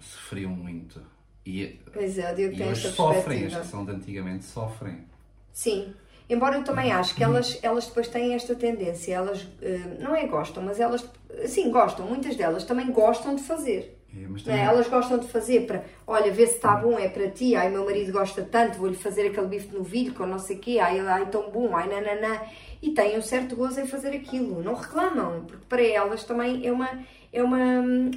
sofriam 0.00 0.50
muito. 0.50 1.02
E, 1.44 1.78
Pois 1.92 2.16
é, 2.18 2.32
o 2.32 2.36
Diogo 2.36 2.54
e 2.54 2.62
hoje 2.62 2.92
sofrem, 2.92 3.46
as 3.46 3.56
que 3.56 3.66
são 3.66 3.84
de 3.84 3.90
antigamente 3.92 4.44
sofrem. 4.44 5.04
Sim. 5.52 5.92
Embora 6.30 6.56
eu 6.56 6.62
também 6.64 6.92
acho 6.92 7.14
que 7.16 7.24
elas, 7.24 7.58
elas 7.60 7.86
depois 7.86 8.06
têm 8.06 8.34
esta 8.34 8.54
tendência, 8.54 9.12
elas 9.14 9.46
eh, 9.60 9.80
não 9.98 10.14
é 10.14 10.26
gostam, 10.26 10.62
mas 10.62 10.78
elas, 10.78 11.04
sim, 11.46 11.70
gostam, 11.72 12.06
muitas 12.06 12.36
delas 12.36 12.62
também 12.64 12.90
gostam 12.92 13.34
de 13.34 13.42
fazer. 13.42 13.96
É, 14.16 14.22
é? 14.22 14.26
também- 14.44 14.60
Elas 14.64 14.88
gostam 14.88 15.18
de 15.18 15.28
fazer 15.28 15.66
para, 15.66 15.84
olha, 16.06 16.32
vê 16.32 16.46
se 16.46 16.56
está 16.56 16.76
bom, 16.76 16.98
é 16.98 17.08
para 17.08 17.28
ti, 17.30 17.54
ai 17.56 17.68
meu 17.68 17.84
marido 17.84 18.12
gosta 18.12 18.42
tanto, 18.42 18.78
vou-lhe 18.78 18.96
fazer 18.96 19.26
aquele 19.28 19.46
bife 19.48 19.68
de 19.68 19.76
novilho 19.76 20.14
com 20.14 20.24
não 20.26 20.38
sei 20.38 20.56
o 20.56 20.58
quê, 20.60 20.78
ai, 20.78 21.00
ai 21.00 21.26
tão 21.26 21.50
bom, 21.50 21.74
ai 21.76 21.88
nananã. 21.88 22.40
E 22.82 22.90
têm 22.92 23.18
um 23.18 23.22
certo 23.22 23.54
gozo 23.56 23.80
em 23.80 23.86
fazer 23.86 24.10
aquilo, 24.14 24.62
não 24.62 24.74
reclamam, 24.74 25.44
porque 25.46 25.64
para 25.68 25.82
elas 25.82 26.24
também 26.24 26.66
é 26.66 26.72
uma, 26.72 26.88
é 27.32 27.42
uma, 27.42 27.58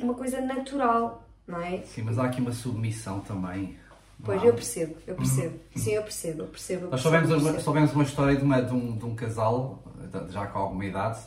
uma 0.02 0.14
coisa 0.14 0.40
natural, 0.40 1.24
não 1.48 1.62
é? 1.62 1.82
Sim, 1.84 2.04
mas 2.04 2.18
há 2.18 2.26
aqui 2.26 2.40
uma 2.42 2.54
submissão 2.54 3.20
também. 3.20 3.78
Pois 4.24 4.42
há? 4.42 4.46
eu 4.46 4.54
percebo, 4.54 4.96
eu 5.06 5.16
percebo, 5.16 5.60
sim, 5.76 5.92
eu 5.92 6.04
percebo, 6.04 6.42
eu 6.44 6.48
percebo. 6.48 6.86
eu 6.86 6.92
Nós 6.92 7.02
soubemos, 7.02 7.30
percebo. 7.30 7.60
soubemos 7.62 7.94
uma 7.94 8.04
história 8.04 8.36
de, 8.38 8.44
uma- 8.44 8.62
de 8.62 8.74
um, 8.74 8.98
de 8.98 9.06
um 9.06 9.16
casal, 9.16 9.84
já 10.30 10.48
com 10.48 10.60
alguma 10.60 10.86
idade, 10.86 11.20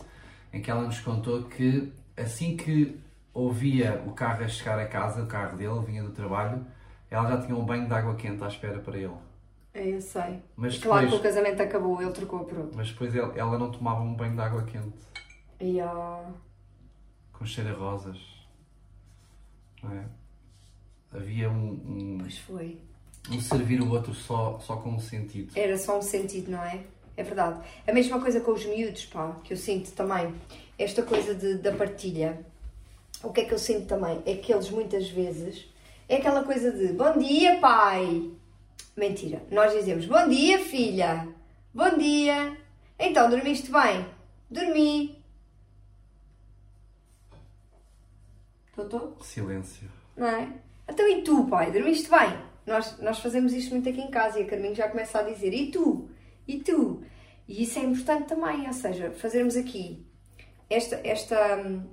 em 0.53 0.63
que 0.63 0.71
ela 0.71 0.83
nos 0.83 0.99
contou 1.01 1.43
que 1.45 1.93
assim 2.17 2.57
que 2.57 2.99
ouvia 3.35 4.03
o 4.07 4.13
carro 4.13 4.43
a 4.45 4.49
chegar 4.49 4.79
a 4.79 4.87
casa, 4.87 5.23
o 5.23 5.27
carro 5.27 5.57
dele, 5.59 5.79
vinha 5.85 6.03
do 6.03 6.11
trabalho, 6.11 6.67
ela 7.11 7.29
já 7.29 7.41
tinha 7.43 7.55
um 7.55 7.65
banho 7.65 7.87
de 7.87 7.93
água 7.93 8.15
quente 8.15 8.43
à 8.43 8.49
espera 8.49 8.79
para 8.79 8.97
ele. 8.97 9.13
É, 9.75 9.89
eu 9.89 10.01
sei. 10.01 10.43
Mas 10.57 10.79
claro 10.79 11.05
depois- 11.05 11.21
que 11.21 11.29
o 11.29 11.31
casamento 11.33 11.63
acabou, 11.63 12.01
ele 12.01 12.11
trocou 12.13 12.45
por 12.45 12.57
outro. 12.59 12.77
Mas 12.77 12.91
depois 12.91 13.15
ele- 13.15 13.39
ela 13.39 13.59
não 13.59 13.71
tomava 13.71 14.01
um 14.01 14.15
banho 14.15 14.33
de 14.35 14.41
água 14.41 14.63
quente, 14.63 14.97
E, 15.61 15.79
ah, 15.81 16.25
com 17.35 17.45
cheiro 17.45 17.75
a 17.75 17.79
rosas. 17.79 18.19
Não 19.83 19.93
é? 19.93 20.05
Havia 21.15 21.51
um, 21.51 21.73
um, 21.73 22.19
pois 22.21 22.39
foi. 22.39 22.79
Um 23.31 23.41
servir 23.41 23.81
o 23.81 23.91
outro 23.91 24.15
só, 24.15 24.59
só 24.61 24.77
com 24.77 24.91
um 24.91 25.01
sentido. 25.01 25.53
Era 25.55 25.77
só 25.79 25.99
um 25.99 26.03
sentido, 26.03 26.51
não 26.51 26.63
é? 26.63 26.81
É 27.17 27.23
verdade. 27.23 27.61
A 27.87 27.93
mesma 27.93 28.21
coisa 28.21 28.41
com 28.41 28.53
os 28.53 28.65
miúdos, 28.65 29.07
pá, 29.07 29.37
que 29.43 29.53
eu 29.53 29.57
sinto 29.57 29.91
também. 29.93 30.35
Esta 30.79 31.03
coisa 31.03 31.35
de, 31.35 31.55
da 31.59 31.73
partilha. 31.73 32.39
O 33.23 33.33
que 33.33 33.41
é 33.41 33.45
que 33.45 33.55
eu 33.55 33.59
sinto 33.59 33.87
também? 33.87 34.23
É 34.27 34.35
que 34.35 34.53
eles 34.53 34.71
muitas 34.71 35.09
vezes. 35.09 35.67
É 36.09 36.17
aquela 36.17 36.45
coisa 36.45 36.71
de 36.71 36.93
bom 36.93 37.17
dia, 37.19 37.59
pai. 37.59 38.31
Mentira. 38.97 39.43
Nós 39.51 39.73
dizemos 39.73 40.07
bom 40.07 40.29
dia, 40.29 40.59
filha. 40.59 41.27
Bom 41.73 41.97
dia. 41.99 42.57
Então, 42.99 43.29
dormiste 43.29 43.71
bem? 43.73 44.07
Dormi. 44.51 45.17
Tô, 48.75 49.13
Silêncio. 49.23 49.89
não 50.17 50.27
é? 50.27 50.49
Então 50.89 51.09
e 51.09 51.23
tu, 51.23 51.47
pai? 51.49 51.73
Dormiste 51.73 52.11
bem? 52.11 52.39
Nós, 52.67 52.99
nós 53.01 53.21
fazemos 53.21 53.53
isto 53.53 53.71
muito 53.71 53.89
aqui 53.89 54.01
em 54.01 54.11
casa 54.11 54.41
e 54.41 54.43
a 54.43 54.47
Carminho 54.47 54.75
já 54.75 54.89
começa 54.89 55.19
a 55.21 55.23
dizer 55.23 55.55
e 55.55 55.71
tu? 55.71 56.09
E 56.47 56.59
tu? 56.59 57.03
E 57.47 57.63
isso 57.63 57.79
é 57.79 57.83
importante 57.83 58.27
também, 58.29 58.67
ou 58.67 58.73
seja, 58.73 59.13
fazermos 59.13 59.57
aqui 59.57 60.05
esta, 60.69 61.01
esta 61.05 61.57
hum, 61.59 61.85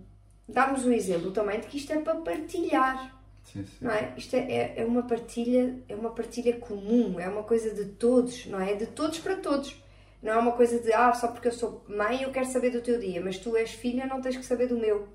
darmos 0.48 0.86
um 0.86 0.92
exemplo 0.92 1.32
também 1.32 1.60
de 1.60 1.68
que 1.68 1.78
isto 1.78 1.94
é 1.94 2.00
para 2.00 2.16
partilhar, 2.16 3.22
Sim, 3.44 3.66
sim. 3.66 3.86
não 3.86 3.92
é? 3.92 4.14
Isto 4.18 4.36
é, 4.36 4.40
é, 4.40 4.74
é 4.78 4.86
uma 4.86 5.04
partilha, 5.04 5.78
é 5.88 5.96
uma 5.96 6.12
partilha 6.12 6.58
comum, 6.58 7.20
é 7.20 7.28
uma 7.28 7.44
coisa 7.44 7.74
de 7.74 7.86
todos, 7.86 8.46
não 8.48 8.60
é? 8.60 8.74
De 8.74 8.88
todos 8.88 9.20
para 9.20 9.36
todos. 9.36 9.82
Não 10.22 10.32
é 10.32 10.38
uma 10.38 10.54
coisa 10.54 10.80
de, 10.80 10.94
ah, 10.94 11.14
só 11.14 11.28
porque 11.28 11.50
eu 11.50 11.52
sou 11.52 11.84
mãe 11.88 12.24
eu 12.24 12.32
quero 12.32 12.46
saber 12.46 12.72
do 12.72 12.82
teu 12.82 12.98
dia, 12.98 13.22
mas 13.22 13.38
tu 13.38 13.56
és 13.58 13.72
filha 13.72 14.08
não 14.08 14.22
tens 14.22 14.38
que 14.38 14.46
saber 14.46 14.68
do 14.68 14.78
meu. 14.78 15.08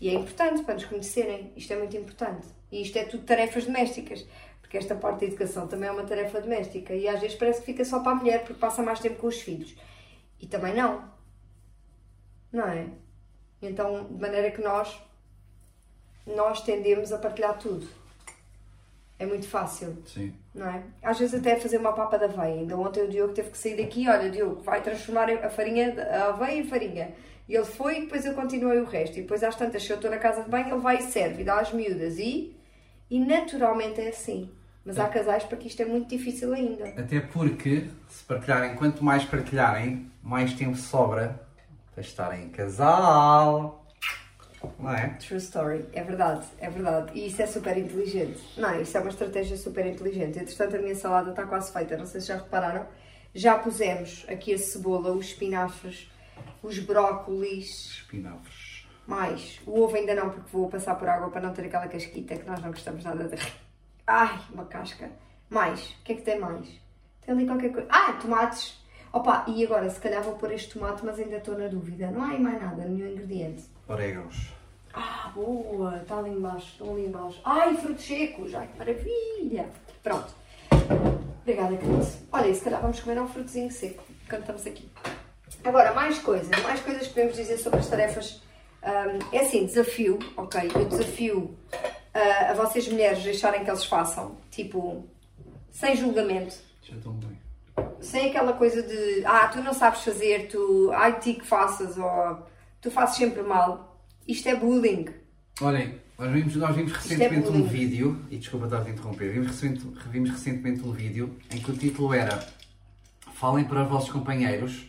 E 0.00 0.08
é 0.08 0.14
importante 0.14 0.62
para 0.62 0.74
nos 0.74 0.86
conhecerem, 0.86 1.52
isto 1.54 1.72
é 1.72 1.76
muito 1.76 1.96
importante. 1.96 2.46
E 2.72 2.82
isto 2.82 2.96
é 2.96 3.04
tudo 3.04 3.24
tarefas 3.24 3.66
domésticas, 3.66 4.26
porque 4.66 4.78
esta 4.78 4.96
parte 4.96 5.20
da 5.20 5.26
educação 5.26 5.68
também 5.68 5.88
é 5.88 5.92
uma 5.92 6.02
tarefa 6.02 6.40
doméstica 6.40 6.92
e 6.92 7.06
às 7.06 7.20
vezes 7.20 7.36
parece 7.36 7.60
que 7.60 7.66
fica 7.66 7.84
só 7.84 8.00
para 8.00 8.12
a 8.12 8.14
mulher 8.16 8.40
porque 8.40 8.54
passa 8.54 8.82
mais 8.82 8.98
tempo 8.98 9.14
com 9.20 9.28
os 9.28 9.40
filhos. 9.40 9.76
E 10.40 10.46
também 10.46 10.74
não. 10.74 11.04
Não 12.52 12.66
é? 12.66 12.88
Então, 13.62 14.04
de 14.04 14.20
maneira 14.20 14.50
que 14.50 14.60
nós 14.60 15.00
nós 16.26 16.60
tendemos 16.62 17.12
a 17.12 17.18
partilhar 17.18 17.56
tudo. 17.56 17.86
É 19.18 19.24
muito 19.24 19.48
fácil, 19.48 19.96
Sim. 20.04 20.34
não 20.52 20.66
é? 20.66 20.82
Às 21.00 21.20
vezes 21.20 21.38
até 21.38 21.54
fazer 21.56 21.78
uma 21.78 21.92
papa 21.92 22.18
da 22.18 22.26
aveia. 22.26 22.60
Ainda 22.60 22.76
ontem 22.76 23.04
o 23.04 23.08
Diogo 23.08 23.32
teve 23.32 23.50
que 23.50 23.56
sair 23.56 23.76
daqui, 23.76 24.08
olha, 24.08 24.28
Diogo, 24.28 24.60
vai 24.62 24.82
transformar 24.82 25.30
a 25.30 25.48
farinha, 25.48 25.94
a 26.10 26.28
aveia 26.30 26.58
em 26.58 26.64
farinha. 26.64 27.14
E 27.48 27.54
ele 27.54 27.64
foi 27.64 27.98
e 27.98 28.00
depois 28.02 28.26
eu 28.26 28.34
continuei 28.34 28.80
o 28.80 28.84
resto. 28.84 29.16
E 29.18 29.22
depois 29.22 29.44
às 29.44 29.54
tantas, 29.54 29.84
se 29.84 29.90
eu 29.90 29.96
estou 29.96 30.10
na 30.10 30.18
casa 30.18 30.42
de 30.42 30.50
banho, 30.50 30.74
ele 30.74 30.80
vai 30.80 30.96
e 30.96 31.02
serve 31.02 31.42
e 31.42 31.44
dá 31.44 31.60
às 31.60 31.72
miúdas. 31.72 32.18
E, 32.18 32.55
e 33.10 33.18
naturalmente 33.18 34.00
é 34.00 34.08
assim. 34.08 34.50
Mas 34.84 34.98
há 35.00 35.08
casais 35.08 35.42
para 35.42 35.56
que 35.56 35.66
isto 35.66 35.82
é 35.82 35.84
muito 35.84 36.08
difícil 36.08 36.52
ainda. 36.52 36.84
Até 36.90 37.18
porque, 37.18 37.88
se 38.08 38.22
partilharem, 38.22 38.76
quanto 38.76 39.04
mais 39.04 39.24
partilharem, 39.24 40.08
mais 40.22 40.54
tempo 40.54 40.76
sobra 40.76 41.40
para 41.92 42.02
estarem 42.02 42.44
em 42.44 42.48
casal. 42.50 43.84
Não 44.78 44.92
é? 44.92 45.08
True 45.20 45.38
story, 45.38 45.84
é 45.92 46.02
verdade, 46.02 46.46
é 46.58 46.70
verdade. 46.70 47.12
E 47.14 47.26
isso 47.26 47.42
é 47.42 47.46
super 47.46 47.76
inteligente. 47.76 48.40
Não, 48.56 48.80
isso 48.80 48.96
é 48.96 49.00
uma 49.00 49.10
estratégia 49.10 49.56
super 49.56 49.86
inteligente. 49.86 50.38
Entretanto, 50.38 50.76
a 50.76 50.78
minha 50.78 50.94
salada 50.94 51.30
está 51.30 51.44
quase 51.44 51.72
feita, 51.72 51.96
não 51.96 52.06
sei 52.06 52.20
se 52.20 52.28
já 52.28 52.36
repararam. 52.36 52.86
Já 53.34 53.58
pusemos 53.58 54.24
aqui 54.28 54.54
a 54.54 54.58
cebola, 54.58 55.12
os 55.12 55.26
espinafres, 55.26 56.10
os 56.62 56.78
brócolis, 56.78 57.90
Espinafres. 57.98 58.65
Mais. 59.06 59.60
O 59.66 59.80
ovo 59.80 59.96
ainda 59.96 60.14
não, 60.14 60.30
porque 60.30 60.50
vou 60.52 60.68
passar 60.68 60.94
por 60.96 61.08
água 61.08 61.30
para 61.30 61.40
não 61.40 61.52
ter 61.52 61.66
aquela 61.66 61.88
casquita 61.88 62.36
que 62.36 62.46
nós 62.46 62.60
não 62.60 62.70
gostamos 62.70 63.04
nada 63.04 63.24
de. 63.24 63.36
Ai, 64.06 64.38
uma 64.52 64.64
casca. 64.64 65.10
Mais. 65.48 65.90
O 65.90 66.02
que 66.04 66.12
é 66.12 66.16
que 66.16 66.22
tem 66.22 66.38
mais? 66.38 66.68
Tem 67.24 67.34
ali 67.34 67.46
qualquer 67.46 67.72
coisa. 67.72 67.88
Ah, 67.90 68.12
tomates. 68.14 68.84
Opa, 69.12 69.44
e 69.48 69.64
agora 69.64 69.88
se 69.88 70.00
calhar 70.00 70.22
vou 70.22 70.34
pôr 70.34 70.52
este 70.52 70.74
tomate, 70.74 71.04
mas 71.04 71.18
ainda 71.18 71.36
estou 71.36 71.56
na 71.56 71.68
dúvida. 71.68 72.10
Não 72.10 72.22
há 72.22 72.28
aí 72.28 72.40
mais 72.40 72.60
nada, 72.60 72.84
nenhum 72.84 73.08
ingrediente. 73.12 73.64
Orégãos. 73.88 74.52
Ah, 74.92 75.30
boa! 75.34 75.96
Está 75.98 76.18
ali 76.18 76.30
embaixo, 76.30 76.72
estão 76.72 76.92
ali 76.92 77.06
embaixo. 77.06 77.40
Ai, 77.44 77.76
frutos 77.76 78.04
secos! 78.04 78.54
Ai, 78.54 78.66
que 78.68 78.78
maravilha! 78.78 79.68
Pronto. 80.02 80.34
Obrigada, 81.42 81.76
querido. 81.76 82.06
Olha, 82.32 82.54
se 82.54 82.64
calhar 82.64 82.80
vamos 82.80 83.00
comer 83.00 83.20
um 83.20 83.28
frutozinho 83.28 83.70
seco, 83.70 84.02
quando 84.28 84.40
estamos 84.40 84.66
aqui. 84.66 84.90
Agora, 85.64 85.92
mais 85.94 86.18
coisas. 86.18 86.50
Mais 86.62 86.80
coisas 86.80 87.06
que 87.06 87.14
podemos 87.14 87.36
dizer 87.36 87.58
sobre 87.58 87.78
as 87.78 87.88
tarefas. 87.88 88.42
Ahm, 88.86 89.18
é 89.32 89.40
assim, 89.40 89.66
desafio, 89.66 90.18
ok? 90.36 90.70
Eu 90.74 90.84
desafio 90.88 91.56
ah, 92.14 92.50
a 92.50 92.54
vocês 92.54 92.86
mulheres 92.88 93.22
deixarem 93.24 93.64
que 93.64 93.70
eles 93.70 93.84
façam. 93.84 94.36
Tipo, 94.50 95.04
sem 95.72 95.96
julgamento. 95.96 96.54
Já 96.82 96.94
estão 96.96 97.12
bem. 97.14 97.36
Sem 98.00 98.30
aquela 98.30 98.52
coisa 98.52 98.82
de, 98.82 99.24
ah, 99.26 99.48
tu 99.48 99.60
não 99.60 99.74
sabes 99.74 100.02
fazer, 100.02 100.46
tu, 100.48 100.90
ai, 100.94 101.18
ti 101.18 101.34
que 101.34 101.44
faças, 101.44 101.98
ou 101.98 102.46
tu 102.80 102.90
fazes 102.90 103.16
sempre 103.16 103.42
mal. 103.42 103.98
Isto 104.26 104.48
é 104.48 104.54
bullying. 104.54 105.06
Olhem, 105.60 106.00
nós 106.18 106.30
vimos, 106.32 106.56
nós 106.56 106.76
vimos 106.76 106.92
é 106.92 106.94
recentemente 106.96 107.48
um 107.48 107.52
bullying. 107.52 107.66
vídeo, 107.66 108.20
e 108.30 108.36
desculpa 108.38 108.66
estar 108.66 108.82
a 108.82 108.88
interromper, 108.90 109.32
vimos, 109.32 109.48
recente- 109.48 109.86
revimos 110.04 110.30
recentemente 110.30 110.80
um 110.86 110.92
vídeo 110.92 111.36
em 111.50 111.58
que 111.58 111.70
o 111.70 111.76
título 111.76 112.14
era 112.14 112.46
Falem 113.34 113.64
para 113.64 113.82
os 113.82 113.88
vossos 113.90 114.10
companheiros 114.10 114.86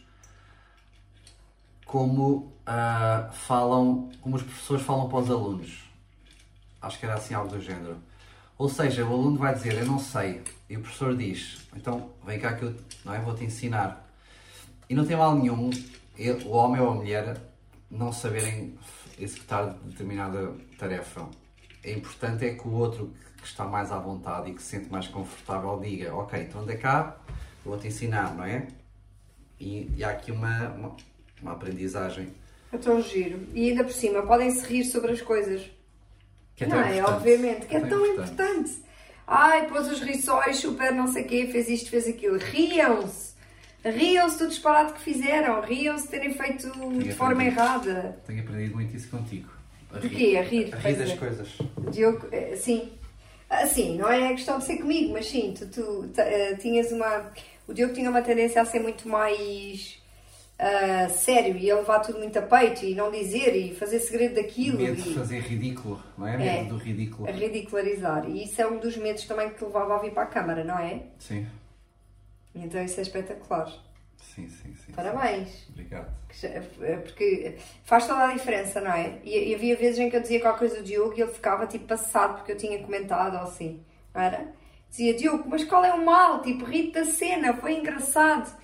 como 1.86 2.54
ah, 2.68 3.30
falam, 3.32 4.12
como 4.22 4.36
os 4.36 4.44
professores 4.44 4.84
falam 4.84 5.08
para 5.08 5.20
os 5.20 5.32
alunos. 5.32 5.90
Acho 6.82 7.00
que 7.00 7.06
era 7.06 7.16
assim 7.16 7.34
algo 7.34 7.50
do 7.50 7.62
género. 7.62 7.98
Ou 8.58 8.68
seja, 8.68 9.06
o 9.06 9.14
aluno 9.14 9.38
vai 9.38 9.54
dizer, 9.54 9.74
eu 9.76 9.86
não 9.86 10.00
sei, 10.00 10.44
e 10.70 10.76
o 10.76 10.82
professor 10.82 11.16
diz, 11.16 11.66
então 11.76 12.10
vem 12.26 12.40
cá 12.40 12.54
que 12.56 12.64
eu 12.64 12.76
não 13.06 13.14
é, 13.14 13.20
vou-te 13.20 13.44
ensinar. 13.46 14.06
E 14.90 14.94
não 14.94 15.06
tem 15.06 15.16
mal 15.16 15.34
nenhum 15.36 15.70
ele- 16.18 16.44
o 16.44 16.50
homem 16.52 16.82
ou 16.82 16.90
a 16.92 16.96
mulher 16.96 17.38
não 17.90 18.12
saberem 18.12 18.78
executar 19.18 19.74
determinada 19.86 20.54
tarefa. 20.78 21.28
É 21.84 21.94
importante 21.94 22.46
é 22.46 22.56
que 22.56 22.68
o 22.68 22.72
outro 22.74 23.14
que 23.38 23.48
está 23.48 23.64
mais 23.66 23.92
à 23.92 24.00
vontade 24.00 24.50
e 24.50 24.54
que 24.54 24.62
se 24.62 24.70
sente 24.70 24.92
mais 24.92 25.08
confortável 25.08 25.80
diga, 25.80 26.14
ok, 26.14 26.42
então 26.42 26.62
anda 26.62 26.76
cá, 26.76 27.16
vou-te 27.64 27.88
ensinar, 27.88 28.34
não 28.36 28.44
é? 28.44 28.68
E, 29.60 29.90
e 29.96 30.04
há 30.04 30.10
aqui 30.10 30.32
uma, 30.32 30.70
uma, 30.70 30.96
uma 31.42 31.52
aprendizagem 31.54 32.34
É 32.72 32.78
tão 32.78 33.02
giro. 33.02 33.40
E 33.54 33.70
ainda 33.70 33.84
por 33.84 33.94
cima, 33.94 34.22
podem-se 34.24 34.66
rir 34.66 34.84
sobre 34.86 35.12
as 35.12 35.22
coisas. 35.22 35.62
que 36.56 36.64
é 36.64 36.68
não 36.68 36.80
é? 36.82 36.98
importante. 36.98 37.16
Obviamente, 37.16 37.66
que 37.68 37.76
é 37.76 37.80
Tão 37.82 37.90
tão 37.90 38.06
importante. 38.06 38.72
Ai, 39.26 39.68
pôs 39.68 39.88
os 39.90 40.00
riçóis, 40.02 40.58
super 40.58 40.92
não 40.94 41.08
sei 41.08 41.24
o 41.24 41.28
quê, 41.28 41.48
fez 41.52 41.70
isto, 41.70 41.90
fez 41.90 42.08
aquilo. 42.08 42.38
Riam-se. 42.38 43.36
Riam-se 43.84 44.40
do 44.40 44.48
disparate 44.48 44.94
que 44.94 45.02
fizeram. 45.02 45.62
Riam-se 45.62 46.06
de 46.06 46.10
terem 46.10 46.34
feito 46.34 46.70
de 47.00 47.12
forma 47.14 47.34
aprendido. 47.34 47.60
errada. 47.62 48.20
Tenho 48.26 48.42
aprendido 48.42 48.76
muito 48.76 48.96
isso 48.96 49.10
contigo. 49.10 49.50
A 49.94 50.00
De 50.00 50.08
rir- 50.08 50.16
quê? 50.32 50.38
A 50.38 50.42
rir, 50.42 50.74
A 50.74 50.78
rir 50.78 50.96
das 50.96 51.10
é. 51.12 51.16
coisas. 51.18 51.48
Diogo, 51.92 52.28
eh, 52.32 52.56
sim. 52.58 52.92
Assim, 53.50 53.98
não 53.98 54.10
é 54.12 54.30
questão 54.34 54.60
de 54.60 54.66
ser 54.66 54.78
comigo, 54.78 55.14
mas 55.14 55.28
sim, 55.30 55.54
tu, 55.58 55.66
tu 55.68 56.10
eh, 56.18 56.56
tinhas 56.56 56.92
uma. 56.92 57.32
O 57.68 57.74
Diogo 57.74 57.94
tinha 57.94 58.10
uma 58.10 58.22
tendência 58.22 58.62
a 58.62 58.66
ser 58.66 58.80
muito 58.82 59.08
mais 59.08 59.98
ah, 60.60 61.08
sério 61.10 61.56
e 61.56 61.70
a 61.70 61.76
levar 61.76 62.00
tudo 62.00 62.18
muito 62.18 62.38
a 62.40 62.42
peito 62.42 62.84
e 62.84 62.96
não 62.96 63.12
dizer 63.12 63.56
e 63.56 63.76
fazer 63.76 64.00
segredo 64.00 64.36
daquilo 64.36 64.80
Medo 64.80 65.02
de 65.02 65.14
fazer 65.14 65.40
ridículo, 65.40 66.02
não 66.18 66.28
é? 66.28 66.34
É. 66.34 66.38
Medo 66.38 66.70
do 66.70 66.78
ridículo. 66.78 67.30
a 67.30 67.32
ridicularizar. 67.32 68.28
E 68.28 68.44
isso 68.44 68.60
é 68.62 68.68
um 68.68 68.80
dos 68.80 68.98
medos 68.98 69.24
também 69.26 69.50
que 69.50 69.56
te 69.58 69.64
levava 69.66 69.96
a 69.96 70.00
vir 70.00 70.12
para 70.12 70.24
a 70.24 70.28
câmara, 70.28 70.64
não 70.64 70.80
é? 70.80 71.04
Sim, 71.20 71.46
Então 72.56 72.84
isso 72.84 73.00
é 73.00 73.04
espetacular. 73.04 73.72
sim, 74.20 74.50
sim, 74.50 74.74
sim. 74.74 74.92
Parabéns. 74.94 75.50
sim. 75.50 75.66
Obrigado. 75.70 76.12
É 76.44 76.60
Porque 76.98 77.56
faz 77.84 78.08
toda 78.08 78.28
a 78.28 78.34
diferença, 78.34 78.82
não 78.82 78.92
é? 78.92 79.20
E, 79.24 79.52
e 79.52 79.56
havia 79.56 79.76
vezes 79.76 80.00
em 80.00 80.10
que 80.10 80.16
eu 80.16 80.22
dizia 80.22 80.40
qualquer 80.40 80.60
coisa 80.60 80.78
do 80.78 80.84
Diogo 80.84 81.14
e 81.16 81.22
ele 81.22 81.32
ficava 81.32 81.68
tipo 81.68 81.86
passado 81.86 82.38
porque 82.38 82.52
eu 82.52 82.58
tinha 82.58 82.80
comentado 82.80 83.36
ou 83.36 83.42
assim, 83.42 83.80
não 84.14 84.22
era? 84.22 84.54
Dizia, 84.90 85.14
Diogo, 85.14 85.44
mas 85.48 85.64
qual 85.64 85.86
é 85.86 85.94
o 85.94 86.04
mal? 86.04 86.42
Tipo, 86.42 86.66
ri 86.66 86.92
da 86.92 87.06
cena, 87.06 87.54
foi 87.54 87.78
engraçado. 87.78 88.58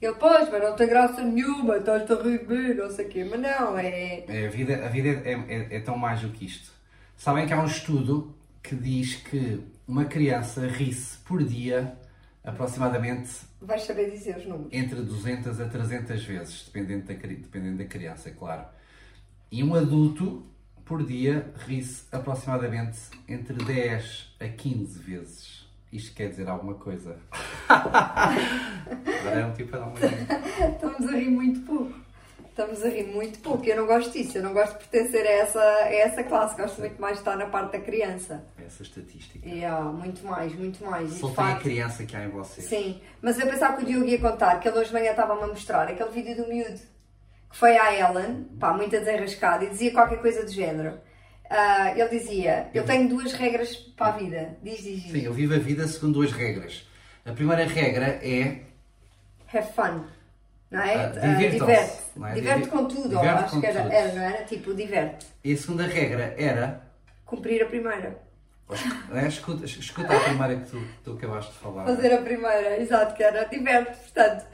Ele, 0.00 0.14
pois, 0.14 0.48
mas 0.50 0.62
não 0.62 0.76
tem 0.76 0.88
graça 0.88 1.22
nenhuma, 1.22 1.78
estás-te 1.78 2.12
a 2.12 2.16
rir 2.22 2.74
não 2.76 2.90
sei 2.90 3.06
o 3.06 3.08
quê. 3.08 3.24
Mas 3.24 3.40
não, 3.40 3.78
é... 3.78 4.24
É, 4.28 4.46
a 4.46 4.50
vida, 4.50 4.84
a 4.84 4.88
vida 4.88 5.08
é, 5.08 5.32
é- 5.32 5.76
é 5.76 5.80
tão 5.80 5.96
mais 5.96 6.20
do 6.20 6.28
que 6.30 6.44
isto. 6.44 6.70
Sabem 7.16 7.46
que 7.46 7.52
há 7.52 7.60
um 7.60 7.66
estudo 7.66 8.34
que 8.62 8.74
diz 8.74 9.14
que 9.16 9.60
uma 9.88 10.04
criança 10.04 10.66
ri-se 10.66 11.16
por 11.18 11.42
dia 11.42 11.96
aproximadamente 12.44 13.30
Vais 13.60 13.82
saber 13.82 14.10
dizer 14.10 14.36
os 14.36 14.44
números. 14.46 14.68
entre 14.72 15.00
200 15.00 15.60
a 15.60 15.66
300 15.68 16.22
vezes, 16.24 16.64
dependendo 16.66 17.06
da, 17.06 17.14
dependendo 17.14 17.78
da 17.78 17.84
criança, 17.84 18.28
é 18.28 18.32
claro. 18.32 18.66
E 19.50 19.64
um 19.64 19.74
adulto, 19.74 20.44
por 20.84 21.04
dia, 21.04 21.52
ri-se 21.66 22.04
aproximadamente 22.12 22.98
entre 23.26 23.54
10 23.64 24.34
a 24.38 24.46
15 24.48 24.98
vezes. 24.98 25.55
Isto 25.92 26.14
quer 26.14 26.28
dizer 26.30 26.48
alguma 26.48 26.74
coisa. 26.74 27.16
Agora 27.68 29.40
é 29.40 29.46
um 29.46 29.52
tipo 29.52 29.74
a 29.76 29.78
dar 29.78 29.86
uma 29.86 29.98
ideia. 29.98 30.26
Estamos 30.74 31.08
a 31.08 31.16
rir 31.16 31.30
muito 31.30 31.60
pouco. 31.60 31.94
Estamos 32.48 32.84
a 32.84 32.88
rir 32.88 33.06
muito 33.06 33.38
pouco. 33.40 33.64
Eu 33.66 33.76
não 33.76 33.86
gosto 33.86 34.12
disso. 34.12 34.38
Eu 34.38 34.42
não 34.42 34.52
gosto 34.52 34.78
de 34.78 34.88
pertencer 34.88 35.26
a 35.26 35.30
essa, 35.30 35.60
a 35.60 35.94
essa 35.94 36.24
classe. 36.24 36.56
Gosto 36.56 36.80
muito 36.80 37.00
mais 37.00 37.14
de 37.14 37.20
estar 37.20 37.36
na 37.36 37.46
parte 37.46 37.72
da 37.72 37.80
criança. 37.80 38.44
Essa 38.58 38.82
estatística. 38.82 39.46
Há 39.66 39.82
muito 39.82 40.26
mais, 40.26 40.54
muito 40.54 40.84
mais. 40.84 41.10
E, 41.10 41.14
de 41.14 41.20
Soltem 41.20 41.44
a 41.44 41.56
criança 41.56 42.04
que 42.04 42.16
há 42.16 42.24
em 42.24 42.30
vocês. 42.30 42.66
Sim, 42.66 43.00
mas 43.20 43.38
eu 43.38 43.46
pensava 43.46 43.76
que 43.76 43.84
o 43.84 43.86
Diogo 43.86 44.06
ia 44.06 44.18
contar, 44.18 44.58
que 44.58 44.68
ele 44.68 44.78
hoje 44.78 44.88
de 44.88 44.94
manhã 44.94 45.10
estava-me 45.10 45.42
a 45.42 45.46
mostrar 45.46 45.88
aquele 45.88 46.10
vídeo 46.10 46.36
do 46.36 46.48
miúdo 46.48 46.80
que 47.50 47.56
foi 47.56 47.76
à 47.76 47.94
Ellen, 47.94 48.44
pá, 48.58 48.72
muito 48.72 48.90
desenrascado, 48.90 49.64
e 49.64 49.70
dizia 49.70 49.92
qualquer 49.92 50.20
coisa 50.20 50.44
do 50.44 50.50
género. 50.50 50.98
Ah, 51.50 51.92
ele 51.96 52.08
dizia: 52.08 52.68
Eu 52.74 52.84
tenho 52.84 53.08
duas 53.08 53.32
regras 53.32 53.74
para 53.76 54.06
a 54.14 54.16
vida. 54.18 54.56
Diz, 54.62 54.82
diz, 54.82 55.02
diz. 55.02 55.12
Sim, 55.12 55.22
eu 55.22 55.32
vivo 55.32 55.54
a 55.54 55.58
vida 55.58 55.86
segundo 55.86 56.14
duas 56.14 56.32
regras. 56.32 56.86
A 57.24 57.32
primeira 57.32 57.64
regra 57.66 58.18
é 58.22 58.62
Have 59.52 59.72
fun. 59.72 60.04
Não 60.70 60.80
é? 60.82 60.94
Ah, 60.96 61.12
Ah, 61.14 61.26
divirtam-se, 61.34 61.58
diverte. 61.58 62.02
não 62.16 62.26
é? 62.26 62.34
Diverte 62.34 62.68
com 62.68 62.84
tudo, 62.88 63.08
diverte 63.08 63.44
acho 63.44 63.54
com 63.54 63.60
que 63.60 63.66
era, 63.66 63.82
tudo. 63.82 63.92
era, 63.92 64.12
não 64.14 64.22
era? 64.22 64.44
Tipo, 64.44 64.74
diverte. 64.74 65.26
e 65.44 65.52
a 65.52 65.56
segunda 65.56 65.86
regra 65.86 66.34
era 66.36 66.82
Cumprir 67.24 67.62
a 67.62 67.66
primeira. 67.66 68.18
é, 69.14 69.26
escuta, 69.28 69.64
escuta 69.64 70.16
a 70.16 70.20
primeira 70.20 70.56
que 70.56 70.70
tu, 70.70 70.82
tu 71.04 71.12
acabaste 71.12 71.52
de 71.52 71.58
falar. 71.58 71.84
Fazer 71.86 72.12
a 72.14 72.18
primeira, 72.22 72.80
exato, 72.80 73.14
que 73.14 73.22
era 73.22 73.44
diverte, 73.44 73.96
portanto, 73.96 74.44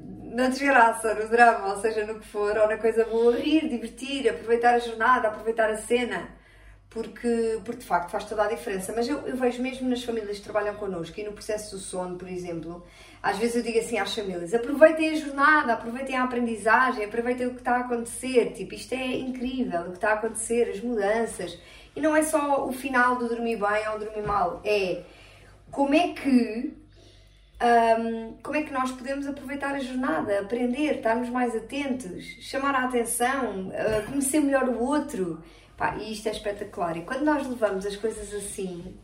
na 0.00 0.48
desgraça, 0.48 1.14
no 1.14 1.28
drama, 1.28 1.74
ou 1.74 1.80
seja, 1.82 2.06
no 2.06 2.18
que 2.18 2.26
for, 2.26 2.56
ou 2.56 2.66
na 2.68 2.78
coisa 2.78 3.04
boa, 3.04 3.36
rir, 3.36 3.68
divertir, 3.68 4.28
aproveitar 4.28 4.74
a 4.74 4.78
jornada, 4.78 5.28
aproveitar 5.28 5.68
a 5.70 5.76
cena, 5.76 6.28
porque, 6.90 7.60
porque 7.64 7.80
de 7.80 7.86
facto 7.86 8.10
faz 8.10 8.24
toda 8.24 8.44
a 8.44 8.48
diferença. 8.48 8.92
Mas 8.94 9.08
eu, 9.08 9.18
eu 9.26 9.36
vejo 9.36 9.62
mesmo 9.62 9.88
nas 9.88 10.02
famílias 10.02 10.38
que 10.38 10.44
trabalham 10.44 10.74
connosco 10.74 11.18
e 11.20 11.24
no 11.24 11.32
processo 11.32 11.76
do 11.76 11.80
sono, 11.80 12.16
por 12.16 12.28
exemplo, 12.28 12.84
às 13.22 13.38
vezes 13.38 13.56
eu 13.56 13.62
digo 13.62 13.78
assim 13.78 13.98
às 13.98 14.14
famílias: 14.14 14.54
aproveitem 14.54 15.10
a 15.10 15.14
jornada, 15.14 15.72
aproveitem 15.74 16.16
a 16.16 16.24
aprendizagem, 16.24 17.04
aproveitem 17.04 17.46
o 17.46 17.50
que 17.50 17.60
está 17.60 17.76
a 17.76 17.80
acontecer. 17.80 18.52
Tipo, 18.52 18.74
isto 18.74 18.94
é 18.94 19.18
incrível, 19.18 19.82
o 19.82 19.90
que 19.90 19.96
está 19.96 20.10
a 20.10 20.14
acontecer, 20.14 20.70
as 20.70 20.80
mudanças. 20.80 21.58
E 21.94 22.00
não 22.00 22.14
é 22.16 22.22
só 22.22 22.66
o 22.66 22.72
final 22.72 23.16
do 23.16 23.28
dormir 23.28 23.56
bem 23.56 23.88
ou 23.92 23.98
dormir 23.98 24.22
mal, 24.22 24.60
é 24.64 25.02
como 25.70 25.94
é 25.94 26.08
que 26.14 26.78
Hum, 27.60 28.36
como 28.40 28.56
é 28.56 28.62
que 28.62 28.72
nós 28.72 28.92
podemos 28.92 29.26
aproveitar 29.26 29.74
a 29.74 29.80
jornada, 29.80 30.38
aprender, 30.38 30.96
estarmos 30.96 31.28
mais 31.28 31.56
atentos, 31.56 32.24
chamar 32.40 32.72
a 32.72 32.84
atenção, 32.84 33.68
uh, 33.68 34.06
conhecer 34.08 34.38
melhor 34.38 34.68
o 34.68 34.78
outro. 34.78 35.42
Pá, 35.78 35.94
e 35.96 36.12
isto 36.12 36.28
é 36.28 36.32
espetacular. 36.32 36.96
E 36.96 37.02
quando 37.02 37.24
nós 37.24 37.46
levamos 37.46 37.86
as 37.86 37.94
coisas 37.94 38.34
assim, 38.34 38.98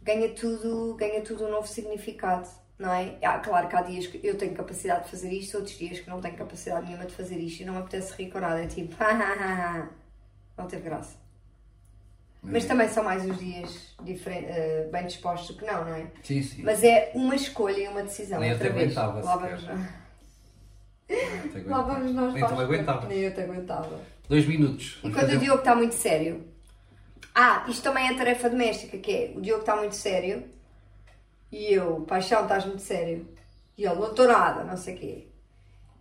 ganha 0.00 0.30
tudo, 0.30 0.94
ganha 0.94 1.20
tudo 1.20 1.44
um 1.44 1.50
novo 1.50 1.68
significado, 1.68 2.48
não 2.78 2.90
é? 2.90 3.18
Ah, 3.22 3.38
claro 3.38 3.68
que 3.68 3.76
há 3.76 3.82
dias 3.82 4.06
que 4.06 4.18
eu 4.26 4.38
tenho 4.38 4.54
capacidade 4.54 5.04
de 5.04 5.10
fazer 5.10 5.30
isto, 5.30 5.58
outros 5.58 5.76
dias 5.76 6.00
que 6.00 6.08
não 6.08 6.18
tenho 6.18 6.34
capacidade 6.34 6.86
nenhuma 6.86 7.04
de 7.04 7.12
fazer 7.12 7.36
isto 7.36 7.60
e 7.60 7.66
não 7.66 7.74
me 7.74 7.80
apetece 7.80 8.14
rir 8.14 8.30
com 8.30 8.40
nada. 8.40 8.62
É 8.62 8.66
tipo, 8.66 8.96
não 10.56 10.66
teve 10.66 10.82
graça. 10.82 11.20
Mas 12.42 12.64
também 12.64 12.88
são 12.88 13.04
mais 13.04 13.24
os 13.24 13.38
dias 13.38 13.94
uh, 14.00 14.90
bem 14.90 15.06
dispostos 15.06 15.56
que 15.56 15.64
não, 15.64 15.84
não 15.84 15.94
é? 15.94 16.06
Sim, 16.24 16.42
sim. 16.42 16.62
Mas 16.62 16.82
é 16.82 17.12
uma 17.14 17.36
escolha 17.36 17.78
e 17.78 17.86
uma 17.86 18.02
decisão. 18.02 18.40
Nem 18.40 18.50
eu 18.50 18.58
te 18.58 18.66
aguentava 18.66 19.20
Lá 19.22 19.36
vamos, 19.36 19.62
te 21.52 21.60
lá 21.66 21.82
vamos 21.82 22.12
nós 22.12 22.34
Nem 22.34 22.42
tu 22.42 22.48
para 22.48 22.56
me 22.56 22.62
a 22.62 22.64
aguentavas. 22.64 23.08
Nem 23.08 23.18
eu 23.18 23.34
te 23.34 23.40
aguentava. 23.42 24.11
Dois 24.32 24.46
minutos. 24.46 24.96
E 24.96 25.02
Vamos 25.02 25.16
quando 25.18 25.26
fazer- 25.26 25.36
o 25.36 25.40
Diogo 25.40 25.58
está 25.58 25.74
muito 25.74 25.94
sério. 25.94 26.42
Ah, 27.34 27.66
isto 27.68 27.82
também 27.82 28.08
é 28.08 28.14
tarefa 28.14 28.48
doméstica, 28.48 28.96
que 28.96 29.12
é 29.12 29.32
o 29.36 29.42
Diogo 29.42 29.60
está 29.60 29.76
muito 29.76 29.94
sério 29.94 30.44
e 31.50 31.74
eu, 31.74 32.00
paixão, 32.08 32.42
estás 32.44 32.64
muito 32.64 32.80
sério. 32.80 33.28
E 33.76 33.84
ele, 33.84 33.94
não 33.96 34.08
estou 34.08 34.26
nada, 34.26 34.64
não 34.64 34.74
sei 34.78 34.94
o 34.94 34.98
quê. 34.98 35.26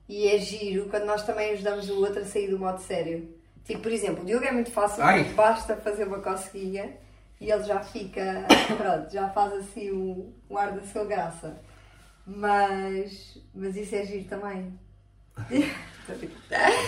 E 0.07 0.29
é 0.29 0.37
giro 0.37 0.85
quando 0.89 1.03
nós 1.03 1.23
também 1.25 1.51
ajudamos 1.51 1.89
o 1.89 1.99
outro 1.99 2.21
a 2.21 2.25
sair 2.25 2.47
do 2.49 2.57
modo 2.57 2.79
sério. 2.81 3.29
Tipo, 3.65 3.81
por 3.81 3.91
exemplo, 3.91 4.23
o 4.23 4.25
Diogo 4.25 4.45
é 4.45 4.51
muito 4.53 4.71
fácil, 4.71 5.03
Ai. 5.03 5.19
porque 5.25 5.33
basta 5.35 5.75
fazer 5.75 6.07
uma 6.07 6.19
coceguinha 6.19 6.93
e 7.39 7.51
ele 7.51 7.63
já 7.65 7.81
fica, 7.81 8.45
pronto, 8.77 9.11
já 9.11 9.27
faz 9.31 9.51
assim 9.55 9.91
um, 9.91 10.31
um 10.49 10.57
ar 10.57 10.71
da 10.71 10.81
sua 10.87 11.03
graça. 11.03 11.61
Mas, 12.25 13.37
mas 13.53 13.75
isso 13.75 13.93
é 13.93 14.05
giro 14.05 14.23
também. 14.23 14.73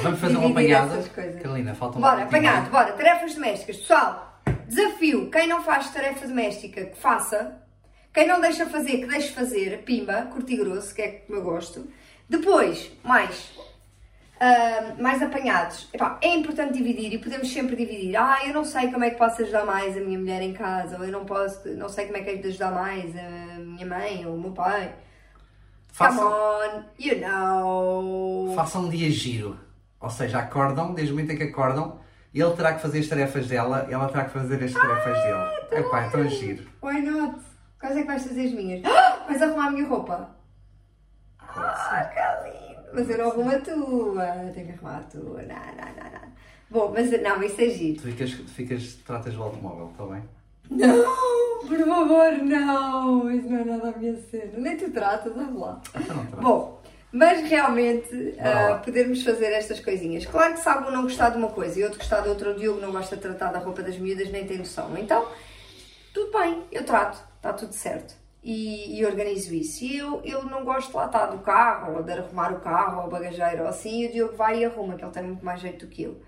Vamos 0.01 0.19
fazer 0.19 0.37
um 0.37 0.59
essas 0.59 1.07
coisas. 1.09 1.41
Carolina, 1.41 1.75
falta 1.75 1.97
um 1.97 2.01
Bora, 2.01 2.23
apanhado, 2.23 2.69
bora. 2.69 2.93
Tarefas 2.93 3.35
domésticas. 3.35 3.77
Pessoal, 3.77 4.41
desafio. 4.67 5.29
Quem 5.29 5.47
não 5.47 5.63
faz 5.63 5.89
tarefa 5.91 6.27
doméstica, 6.27 6.85
que 6.85 6.97
faça. 6.97 7.61
Quem 8.13 8.27
não 8.27 8.39
deixa 8.41 8.65
fazer, 8.65 8.97
que 8.99 9.05
deixe 9.07 9.31
fazer. 9.31 9.83
Pimba, 9.83 10.27
curto 10.31 10.51
e 10.51 10.57
grosso, 10.57 10.93
que 10.93 11.01
é 11.01 11.07
como 11.25 11.39
eu 11.39 11.43
gosto. 11.43 11.87
Depois, 12.29 12.91
mais. 13.03 13.51
ah, 14.39 14.95
mais 14.99 15.21
apanhados. 15.21 15.87
Epá, 15.93 16.19
é 16.21 16.35
importante 16.35 16.73
dividir 16.73 17.13
e 17.13 17.17
podemos 17.17 17.51
sempre 17.51 17.75
dividir. 17.75 18.15
Ah, 18.17 18.39
eu 18.45 18.53
não 18.53 18.65
sei 18.65 18.91
como 18.91 19.03
é 19.05 19.09
que 19.09 19.17
posso 19.17 19.41
ajudar 19.41 19.65
mais 19.65 19.95
a 19.95 20.01
minha 20.01 20.19
mulher 20.19 20.41
em 20.41 20.53
casa, 20.53 20.97
ou 20.97 21.05
eu 21.05 21.11
não 21.11 21.25
posso, 21.25 21.67
não 21.69 21.87
sei 21.89 22.05
como 22.05 22.17
é 22.17 22.21
que 22.21 22.29
é 22.29 22.35
de 22.35 22.47
ajudar 22.49 22.71
mais 22.71 23.15
a 23.15 23.59
minha 23.59 23.85
mãe 23.85 24.25
ou 24.25 24.35
o 24.35 24.41
meu 24.41 24.51
pai. 24.51 24.93
Come 25.97 26.09
Façam, 26.09 26.27
on, 26.27 26.83
you 26.99 27.19
know. 27.19 28.53
façam 28.55 28.81
um 28.85 28.89
dia 28.89 29.09
giro. 29.11 29.59
Ou 29.99 30.09
seja, 30.09 30.39
acordam, 30.39 30.93
desde 30.93 31.13
o 31.13 31.15
momento 31.15 31.31
em 31.33 31.37
que 31.37 31.43
acordam, 31.43 31.99
ele 32.33 32.51
terá 32.55 32.73
que 32.73 32.81
fazer 32.81 32.99
as 32.99 33.07
tarefas 33.07 33.47
dela 33.47 33.85
e 33.89 33.93
ela 33.93 34.07
terá 34.09 34.25
que 34.25 34.31
fazer 34.31 34.63
as 34.63 34.73
tarefas 34.73 35.17
Ah, 35.17 35.59
dele. 35.69 35.85
É 35.85 35.89
pá, 35.89 36.01
é 36.01 36.09
tão 36.09 36.27
giro. 36.27 36.67
Why 36.81 37.01
not? 37.01 37.39
Quais 37.79 37.95
é 37.97 38.01
que 38.01 38.07
vais 38.07 38.23
fazer 38.25 38.45
as 38.47 38.51
minhas? 38.53 38.81
Ah, 39.23 39.25
vais 39.27 39.41
arrumar 39.41 39.67
a 39.67 39.71
minha 39.71 39.87
roupa? 39.87 40.29
Ah, 41.39 42.09
que 42.11 42.49
lindo! 42.49 42.83
Mas 42.93 43.09
eu 43.09 43.17
não 43.19 43.31
arrumo 43.31 43.49
a 43.51 43.59
tua. 43.59 44.25
Tenho 44.53 44.65
que 44.67 44.73
arrumar 44.73 44.97
a 44.97 45.03
tua. 45.03 45.41
Não, 45.43 45.55
não, 45.55 45.93
não, 45.95 46.11
não. 46.11 46.33
Bom, 46.69 46.91
mas 46.93 47.21
não, 47.21 47.43
isso 47.43 47.61
é 47.61 47.69
giro. 47.69 48.01
Tu 48.01 48.07
ficas, 48.07 48.31
ficas, 48.31 48.93
tratas 49.05 49.33
do 49.35 49.43
automóvel, 49.43 49.89
está 49.91 50.05
bem? 50.05 50.23
Não! 50.73 51.67
Por 51.67 51.79
favor, 51.79 52.31
não! 52.43 53.31
Isso 53.31 53.49
não 53.49 53.59
é 53.59 53.63
nada 53.63 53.89
a 53.89 53.97
minha 53.97 54.15
cena. 54.29 54.51
Nem 54.57 54.77
tu 54.77 54.91
tratas, 54.91 55.33
vamos 55.33 55.59
lá. 55.59 55.81
Trata. 55.91 56.41
Bom, 56.41 56.81
mas 57.13 57.47
realmente 57.47 58.31
Bora 58.31 58.73
ah, 58.73 58.77
podermos 58.79 59.23
fazer 59.23 59.51
estas 59.53 59.79
coisinhas. 59.79 60.25
Claro 60.25 60.55
que 60.55 60.59
se 60.59 60.67
algum 60.67 60.89
não 60.89 61.03
gostar 61.03 61.29
de 61.29 61.37
uma 61.37 61.49
coisa 61.49 61.79
e 61.79 61.83
outro 61.83 61.99
gostar 61.99 62.21
de 62.21 62.29
outra, 62.29 62.49
o 62.49 62.55
Diogo 62.55 62.81
não 62.81 62.91
gosta 62.91 63.15
de 63.15 63.21
tratar 63.21 63.51
da 63.51 63.59
roupa 63.59 63.83
das 63.83 63.97
miúdas, 63.97 64.31
nem 64.31 64.47
tem 64.47 64.57
noção. 64.57 64.97
Então, 64.97 65.27
tudo 66.11 66.37
bem, 66.37 66.63
eu 66.71 66.83
trato, 66.83 67.23
está 67.37 67.53
tudo 67.53 67.71
certo. 67.73 68.15
E, 68.43 68.99
e 68.99 69.05
organizo 69.05 69.53
isso. 69.53 69.83
E 69.83 69.97
eu, 69.97 70.21
eu 70.25 70.43
não 70.43 70.65
gosto 70.65 70.97
lá 70.97 71.05
estar 71.05 71.27
do 71.27 71.37
carro, 71.37 71.97
ou 71.97 72.03
de 72.03 72.11
arrumar 72.11 72.51
o 72.51 72.59
carro, 72.59 73.01
ou 73.01 73.07
o 73.07 73.09
bagageiro, 73.11 73.61
ou 73.61 73.69
assim, 73.69 74.01
e 74.01 74.07
o 74.07 74.11
Diogo 74.11 74.35
vai 74.35 74.59
e 74.59 74.65
arruma, 74.65 74.95
que 74.95 75.05
ele 75.05 75.11
tem 75.11 75.23
muito 75.23 75.45
mais 75.45 75.61
jeito 75.61 75.85
do 75.85 75.91
que 75.91 76.03
eu. 76.03 76.19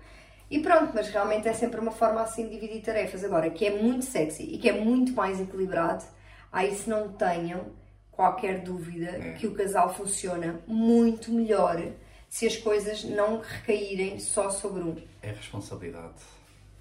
E 0.50 0.60
pronto, 0.60 0.92
mas 0.94 1.08
realmente 1.08 1.48
é 1.48 1.52
sempre 1.52 1.80
uma 1.80 1.90
forma 1.90 2.20
assim 2.20 2.48
de 2.48 2.54
dividir 2.54 2.82
tarefas. 2.82 3.24
Agora, 3.24 3.50
que 3.50 3.66
é 3.66 3.70
muito 3.70 4.04
sexy 4.04 4.44
e 4.44 4.58
que 4.58 4.68
é 4.68 4.72
muito 4.72 5.12
mais 5.12 5.40
equilibrado, 5.40 6.04
aí 6.52 6.74
se 6.74 6.88
não 6.88 7.08
tenham 7.12 7.66
qualquer 8.12 8.60
dúvida 8.60 9.18
hum. 9.18 9.34
que 9.34 9.46
o 9.46 9.54
casal 9.54 9.92
funciona 9.94 10.60
muito 10.66 11.30
melhor 11.32 11.82
se 12.28 12.46
as 12.46 12.56
coisas 12.56 13.04
não 13.04 13.40
recaírem 13.40 14.18
só 14.18 14.50
sobre 14.50 14.82
um. 14.82 14.96
É 15.22 15.30
responsabilidade. 15.30 16.14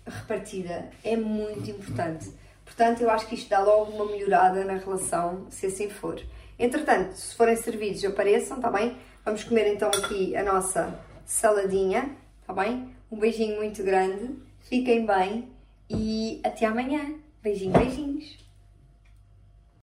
Repartida 0.06 0.89
é 1.04 1.15
muito 1.15 1.71
hum, 1.71 1.73
hum, 1.73 1.78
importante. 1.78 2.32
Portanto, 2.63 3.01
eu 3.01 3.10
acho 3.10 3.28
que 3.28 3.36
isto 3.36 3.49
dá 3.49 3.60
logo 3.60 3.91
uma 3.91 4.06
melhorada 4.06 4.63
na 4.63 4.75
relação, 4.75 5.47
se 5.49 5.67
assim 5.67 5.89
for. 5.89 6.21
Entretanto, 6.58 7.13
se 7.13 7.36
forem 7.36 7.56
servidos, 7.56 8.04
apareçam, 8.06 8.58
está 8.58 8.69
bem? 8.69 8.97
Vamos 9.23 9.43
comer 9.43 9.73
então 9.73 9.89
aqui 9.89 10.36
a 10.36 10.43
nossa 10.43 10.97
saladinha, 11.25 12.15
está 12.41 12.54
bem? 12.54 12.95
Um 13.12 13.18
beijinho 13.18 13.58
muito 13.58 13.84
grande, 13.84 14.36
fiquem 14.62 15.06
bem 15.06 15.48
e 15.89 16.39
até 16.44 16.65
amanhã. 16.65 17.15
Beijinho, 17.41 17.72
beijinhos. 17.72 18.45